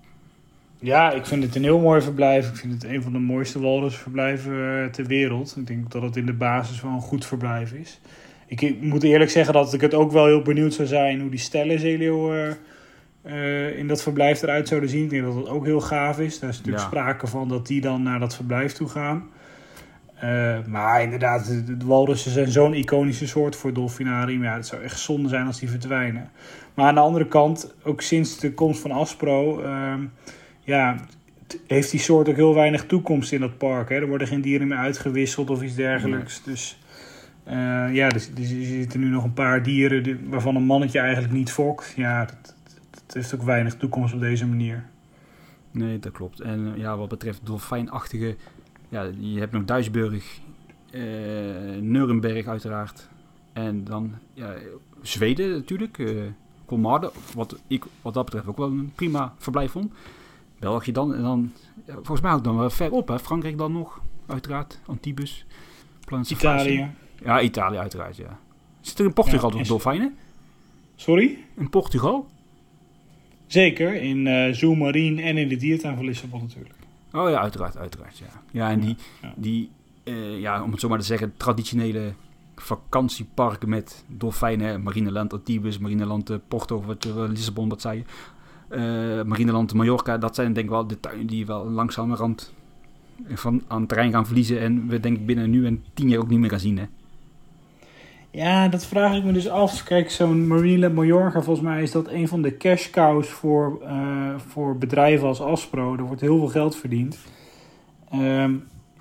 [0.82, 2.48] Ja, ik vind het een heel mooi verblijf.
[2.48, 5.54] Ik vind het een van de mooiste walrusverblijven eh, ter wereld.
[5.56, 8.00] Ik denk dat het in de basis wel een goed verblijf is.
[8.46, 11.30] Ik, ik moet eerlijk zeggen dat ik het ook wel heel benieuwd zou zijn hoe
[11.30, 12.50] die stellenzeeleeuw eh
[13.22, 15.04] eh, in dat verblijf eruit zouden zien.
[15.04, 16.38] Ik denk dat dat ook heel gaaf is.
[16.38, 16.90] Daar is natuurlijk Ja.
[16.90, 19.30] sprake van dat die dan naar dat verblijf toe gaan.
[20.66, 24.42] Maar inderdaad, de, de walrussen zijn zo'n iconische soort voor dolfinarium.
[24.42, 26.30] Ja, het zou echt zonde zijn als die verdwijnen.
[26.74, 29.62] Maar aan de andere kant, ook sinds de komst van Aspro...
[30.64, 30.96] ja,
[31.66, 33.88] heeft die soort ook heel weinig toekomst in dat park.
[33.88, 33.94] Hè?
[33.94, 36.42] Er worden geen dieren meer uitgewisseld of iets dergelijks.
[36.42, 36.78] Dus
[37.44, 40.98] eh, ja, dus, dus er zitten nu nog een paar dieren die- waarvan een mannetje
[40.98, 41.92] eigenlijk niet fokt.
[41.96, 42.54] Ja, dat,
[42.90, 44.84] dat, heeft ook weinig toekomst op deze manier.
[45.70, 46.40] Nee, dat klopt.
[46.40, 48.36] En eh, ja, wat betreft dolfijnachtige,
[48.88, 50.40] ja, je hebt nog Duisburg
[50.90, 51.00] eh
[51.80, 53.08] Nuremberg uiteraard.
[53.52, 54.54] En dan ja,
[55.02, 55.98] Zweden natuurlijk.
[56.64, 59.92] Kolmarden, wat ik wat dat betreft ook wel een prima verblijf vond.
[60.62, 61.14] België dan.
[61.14, 61.52] En dan,
[61.86, 63.08] ja, volgens mij ook dan wel ver op.
[63.08, 63.18] Hè.
[63.18, 64.80] Frankrijk dan nog, uiteraard.
[64.86, 65.46] Antibes.
[66.04, 66.90] Plan Italië.
[67.24, 68.38] Ja, Italië uiteraard, ja.
[68.80, 70.16] Zit er in Portugal Ja, toch dolfijnen?
[70.94, 71.38] Sorry?
[71.56, 72.26] In Portugal?
[73.46, 76.74] Zeker, in eh Zoo Marine en in de diertuin van Lissabon natuurlijk.
[77.12, 78.42] Oh ja, uiteraard, uiteraard, ja.
[78.50, 79.34] Ja, en die, ja.
[79.36, 79.70] die
[80.04, 82.12] eh, ja, om het zo maar te zeggen, traditionele
[82.56, 88.04] vakantieparken met dolfijnen, Marineland Antibes, Marineland eh, Porto, wat, eh, Lissabon, wat zei je.
[88.72, 92.52] Eh, Marineland Mallorca, dat zijn denk ik wel de tuinen die wel langzamerhand
[93.28, 96.28] van, aan terrein gaan verliezen en we denk ik binnen nu en tien jaar ook
[96.28, 96.84] niet meer gaan zien, hè.
[98.30, 99.82] Ja, dat vraag ik me dus af.
[99.82, 104.34] Kijk, zo'n Marineland Mallorca, volgens mij is dat een van de cash cows voor, eh,
[104.46, 105.96] voor bedrijven als Aspro.
[105.96, 107.18] Er wordt heel veel geld verdiend.
[108.10, 108.54] Ehm,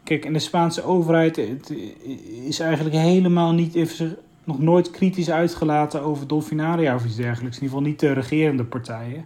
[0.03, 1.74] kijk, en de Spaanse overheid het,
[2.45, 7.57] is eigenlijk helemaal niet, heeft zich nog nooit kritisch uitgelaten over Dolfinaria of iets dergelijks.
[7.57, 9.26] In ieder geval niet de regerende partijen.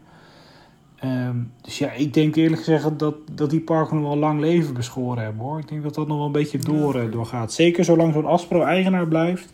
[1.00, 4.74] Ehm, dus ja, ik denk eerlijk gezegd dat, dat die parken nog wel lang leven
[4.74, 5.60] beschoren hebben hoor.
[5.60, 7.54] Ik denk dat dat nog wel een beetje door, eh, doorgaat.
[7.54, 9.54] Zeker zolang zo'n Aspro eigenaar blijft.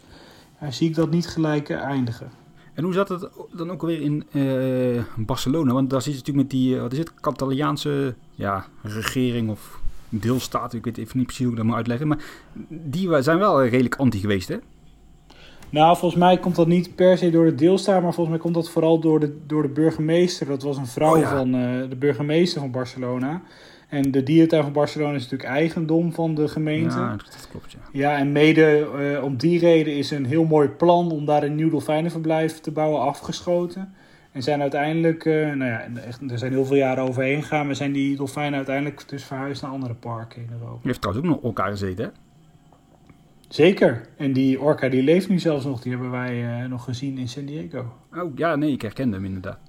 [0.61, 2.31] Ja, zie ik dat niet gelijk eh, eindigen.
[2.73, 5.73] En hoe zat het dan ook weer in eh, Barcelona?
[5.73, 9.79] Want daar zit je natuurlijk met die, eh, wat is het, Catalaanse ja, regering of
[10.09, 10.73] deelstaat.
[10.73, 12.07] Ik weet even niet precies hoe ik dat moet uitleggen.
[12.07, 12.23] Maar
[12.67, 14.57] die zijn wel redelijk anti geweest, hè?
[15.71, 18.53] Nou, volgens mij komt dat niet per se door de deelstaat, maar volgens mij komt
[18.53, 20.47] dat vooral door de, door de burgemeester.
[20.47, 21.37] Dat was een vrouw Oh ja.
[21.37, 23.41] van eh, de burgemeester van Barcelona.
[23.89, 26.95] En de dierentuin van Barcelona is natuurlijk eigendom van de gemeente.
[26.95, 28.17] Ja, Ja, dat klopt, ja.
[28.17, 31.69] en mede eh, om die reden is een heel mooi plan om daar een nieuw
[31.69, 33.93] dolfijnenverblijf te bouwen afgeschoten.
[34.31, 37.75] En zijn uiteindelijk, eh, nou ja, echt, er zijn heel veel jaren overheen gegaan, maar
[37.75, 40.73] zijn die dolfijnen uiteindelijk dus verhuisd naar andere parken in Europa.
[40.73, 42.11] Die heeft trouwens ook nog elkaar gezeten, hè?
[43.51, 44.01] Zeker.
[44.17, 45.81] En die orka die leeft nu zelfs nog.
[45.81, 47.93] Die hebben wij eh, nog gezien in San Diego.
[48.13, 49.59] Oh, ja, nee, ik herkende hem inderdaad.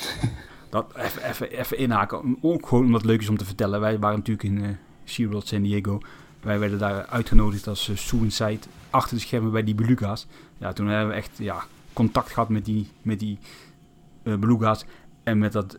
[0.70, 2.36] dat, even, even, even inhaken.
[2.40, 3.80] Ook gewoon omdat het leuk is om te vertellen.
[3.80, 4.70] Wij waren natuurlijk in eh
[5.04, 6.00] SeaWorld San Diego.
[6.40, 8.60] Wij werden daar uitgenodigd als uh, Suicide
[8.90, 10.26] achter de schermen bij die beluga's.
[10.58, 13.38] Ja, toen hebben we echt ja, contact gehad met die, met die
[14.22, 14.84] beluga's.
[15.22, 15.76] En met dat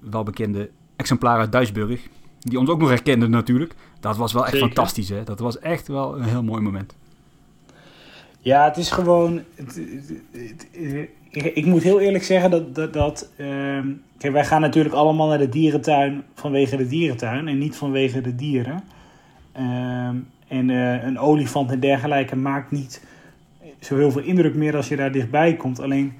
[0.00, 2.00] welbekende exemplaar uit Duisburg.
[2.38, 3.74] Die ons ook nog herkende natuurlijk.
[4.02, 4.66] Dat was wel echt Zeker.
[4.66, 5.22] fantastisch, hè.
[5.24, 6.94] Dat was echt wel een heel mooi moment.
[8.38, 9.40] Ja, het is gewoon.
[9.54, 12.74] Het, het- het- het- ik, ik moet heel eerlijk zeggen dat.
[12.74, 13.86] dat, dat ehm,
[14.18, 18.34] kijk, wij gaan natuurlijk allemaal naar de dierentuin vanwege de dierentuin en niet vanwege de
[18.34, 18.82] dieren.
[19.52, 20.16] Ehm,
[20.48, 23.02] en eh, een olifant en dergelijke maakt niet
[23.80, 25.80] zo heel veel indruk meer als je daar dichtbij komt.
[25.80, 26.12] Alleen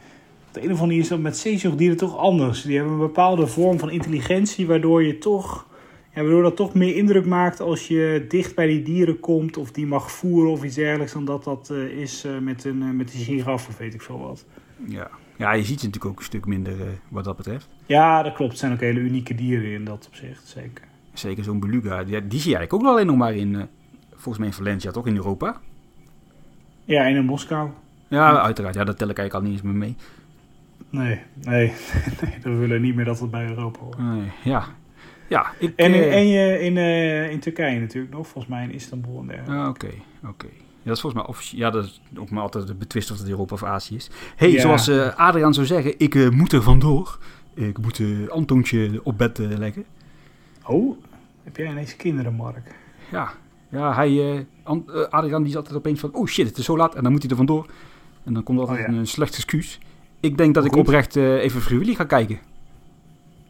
[0.49, 2.63] op de een of andere manier is dat met zeezoogdieren toch anders.
[2.63, 5.67] Die hebben een bepaalde vorm van intelligentie waardoor je toch.
[6.15, 9.73] Ja, waardoor dat toch meer indruk maakt als je dicht bij die dieren komt of
[9.73, 12.91] die mag voeren of iets dergelijks dan dat dat eh, is eh, met, een, eh,
[12.91, 14.45] met een giraf of weet ik veel wat.
[14.87, 16.75] Ja, ja je ziet ze natuurlijk ook een stuk minder
[17.09, 17.69] wat dat betreft.
[17.87, 18.51] Ja, dat klopt.
[18.51, 20.85] Het zijn ook hele unieke dieren in dat opzicht, zeker.
[21.13, 22.05] Zeker zo'n beluga.
[22.05, 23.69] Die, die zie je eigenlijk ook wel alleen nog maar in,
[24.11, 25.07] volgens mij in Valencia, toch?
[25.07, 25.61] In Europa?
[26.85, 27.71] Ja, en in Moskou.
[28.09, 28.75] Ja, uiteraard.
[28.75, 29.97] Ja, dat tel ik eigenlijk al niet eens meer mee.
[30.91, 31.73] Nee, nee,
[32.21, 33.99] nee, we willen niet meer dat het bij Europa hoort.
[33.99, 34.65] Nee, ja.
[35.33, 35.73] Ja, ik...
[35.77, 39.21] En, in, eh, en je, in, eh, in Turkije natuurlijk nog, volgens mij in Istanbul
[39.21, 39.63] en dergelijke.
[39.63, 39.91] ah, Oké,
[40.29, 40.47] oké.
[40.83, 43.29] Ja, dat is volgens mij officie- Ja, dat is ook maar altijd betwist of het
[43.29, 44.11] Europa of Azië is.
[44.37, 44.61] hey, Ja.
[44.61, 47.19] zoals eh, Adriaan zou zeggen, ik moet er vandoor.
[47.55, 49.85] Ik moet uh, Antoontje op bed leggen.
[50.67, 50.97] Oh,
[51.45, 52.75] heb jij ineens kinderen, Mark?
[53.11, 53.33] Ja,
[53.69, 54.47] ja hij,
[55.11, 57.21] Adriaan die zat er opeens van, oh shit, het is zo laat en dan moet
[57.23, 57.67] hij er vandoor.
[58.25, 58.99] En dan komt er altijd Oh, ja.
[59.01, 59.79] een slecht excuus.
[60.21, 62.39] Ik denk dat ik oprecht even Vrijwillig ga kijken.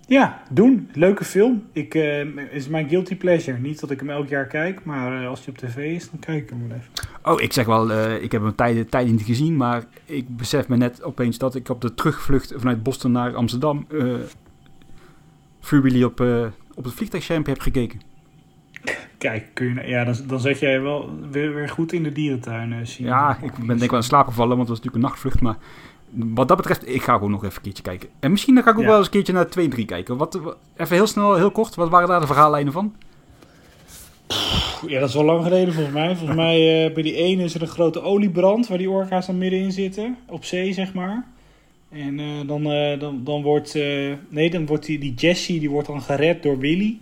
[0.07, 0.89] Ja, doen.
[0.93, 1.63] Leuke film.
[1.73, 3.59] Ik, eh, is mijn guilty pleasure.
[3.59, 6.21] Niet dat ik hem elk jaar kijk, maar eh, als hij op tv is, dan
[6.21, 6.91] kijk ik hem wel even.
[7.23, 10.69] Oh, ik zeg wel, eh, ik heb hem tijden, tijden niet gezien, maar ik besef
[10.69, 14.15] me net opeens dat ik op de terugvlucht vanuit Boston naar Amsterdam uh,
[16.05, 16.21] op,
[16.75, 18.01] op het vliegtuigschermpje heb gekeken.
[19.19, 22.87] Kijk, kun je, ja, dan, dan zet jij wel weer, weer goed in de dierentuin.
[22.87, 23.07] Zien.
[23.07, 25.41] Ja, ik ben denk ik wel in slaap gevallen, want het was natuurlijk een nachtvlucht,
[25.41, 25.57] maar
[26.15, 28.09] wat dat betreft, ik ga gewoon nog even een keertje kijken.
[28.21, 28.89] En misschien dan ga ik ook Ja.
[28.89, 30.17] wel eens een keertje naar 2 en 3 kijken.
[30.17, 30.41] Wat,
[30.77, 32.95] even heel snel, heel kort, wat waren daar de verhaallijnen van?
[34.87, 36.17] Ja, dat is al lang geleden volgens mij.
[36.17, 39.39] Volgens mij eh, bij die ene is er een grote oliebrand waar die orka's dan
[39.39, 40.17] middenin zitten.
[40.29, 41.27] Op zee, zeg maar.
[41.91, 43.75] En eh, dan, eh, dan, dan wordt,
[44.29, 46.99] nee, dan wordt die, die Jessie die wordt dan gered door Willy.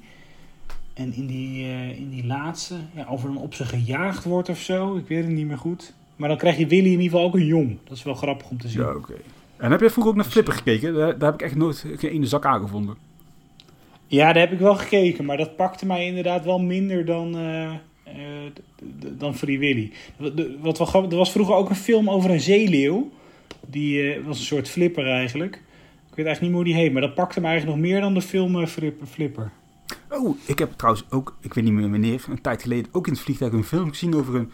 [0.95, 1.65] En in die,
[1.97, 5.25] in die laatste, ja, of er dan op ze gejaagd wordt of zo, ik weet
[5.25, 5.95] het niet meer goed.
[6.21, 7.79] Maar dan krijg je Willy in ieder geval ook een jong.
[7.85, 8.81] Dat is wel grappig om te zien.
[8.83, 9.13] Ja, oké.
[9.57, 10.95] En heb je vroeger ook naar Flipper gekeken?
[10.95, 12.97] Daar, daar heb ik echt nooit geen ene zak aangevonden.
[14.07, 17.37] Ja, daar heb ik wel gekeken, maar dat pakte mij inderdaad wel minder dan,
[18.99, 19.93] d- dan Free Willy.
[20.63, 23.11] Wat- wel grappig, er was vroeger ook een film over een zeeleeuw.
[23.67, 25.55] Die eh, was een soort flipper eigenlijk.
[26.11, 28.01] Ik weet eigenlijk niet meer hoe die heet, maar dat pakte me eigenlijk nog meer
[28.01, 29.07] dan de film Flipper.
[29.07, 29.51] flipper.
[30.11, 33.13] Oh, ik heb trouwens ook, ik weet niet meer wanneer, een tijd geleden ook in
[33.13, 34.51] het vliegtuig een film gezien over een,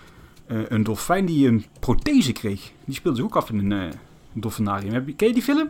[0.47, 2.73] eh, een dolfijn die een prothese kreeg.
[2.85, 3.93] Die speelde zich ook af in een eh,
[4.33, 4.93] dolfinarium.
[4.93, 5.69] Heb je, ken je die film?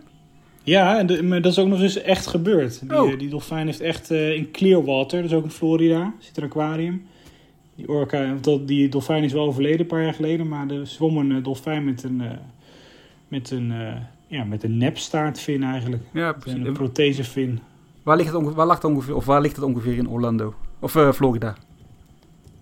[0.63, 2.81] Ja, en de- maar dat is ook nog eens echt gebeurd.
[2.89, 3.13] Die, Oh.
[3.13, 7.03] eh, die dolfijn heeft echt in Clearwater, dus ook in Florida, zit een aquarium.
[7.75, 11.17] Die orka, dat, die dolfijn is wel overleden een paar jaar geleden, maar er zwom
[11.17, 12.23] een dolfijn met een,
[13.29, 13.73] met een,
[14.27, 16.03] ja, met een nepstaartvin eigenlijk.
[16.13, 16.67] Ja, precies.
[16.67, 17.59] een prothesevin.
[18.03, 20.55] Waar ligt het ongeveer, waar lag het ongeveer, of waar ligt het ongeveer in Orlando?
[20.81, 21.13] Of eh,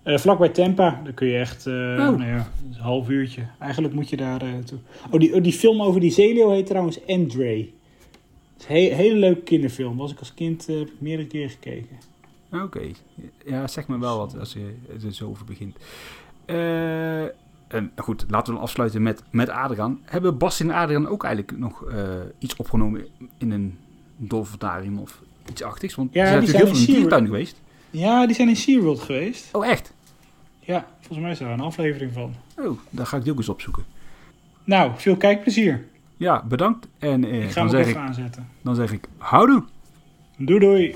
[0.05, 0.11] Florida?
[0.13, 3.41] Eh vlakbij Tampa, daar kun je echt, eh nou ja, een half uurtje.
[3.59, 4.77] Eigenlijk moet je daar eh, toe.
[5.11, 7.47] Oh die, oh, die film over die zeeleeuw heet trouwens Andre.
[7.47, 7.67] Het
[8.57, 9.97] is een he- hele leuke kinderfilm.
[9.97, 11.97] Was ik als kind heb ik meerdere keer gekeken.
[12.51, 12.81] Oké.
[13.45, 14.73] Ja, zeg me wel wat als je
[15.05, 15.77] er zo over begint.
[17.67, 19.99] En goed, laten we dan afsluiten met, met Adriaan.
[20.03, 21.85] Hebben Bas en Adriaan ook eigenlijk nog
[22.39, 23.05] iets opgenomen
[23.37, 23.77] in een
[24.17, 25.95] dolfinarium of iets achtigs?
[25.95, 27.61] Want Ja, ze zijn natuurlijk heel veel in diertuin geweest.
[27.97, 29.49] Ja, die zijn in SeaWorld geweest.
[29.51, 29.93] Oh, echt?
[30.59, 32.33] Ja, volgens mij is daar een aflevering van.
[32.57, 33.83] Oh, daar ga ik die ook eens opzoeken.
[34.63, 35.85] Nou, veel kijkplezier.
[36.17, 36.87] Ja, bedankt.
[36.99, 38.47] En eh, Ik ga dan, hem ook zeg even ik, aanzetten.
[38.61, 39.63] dan zeg ik houdoe.
[40.37, 40.95] Doei doei.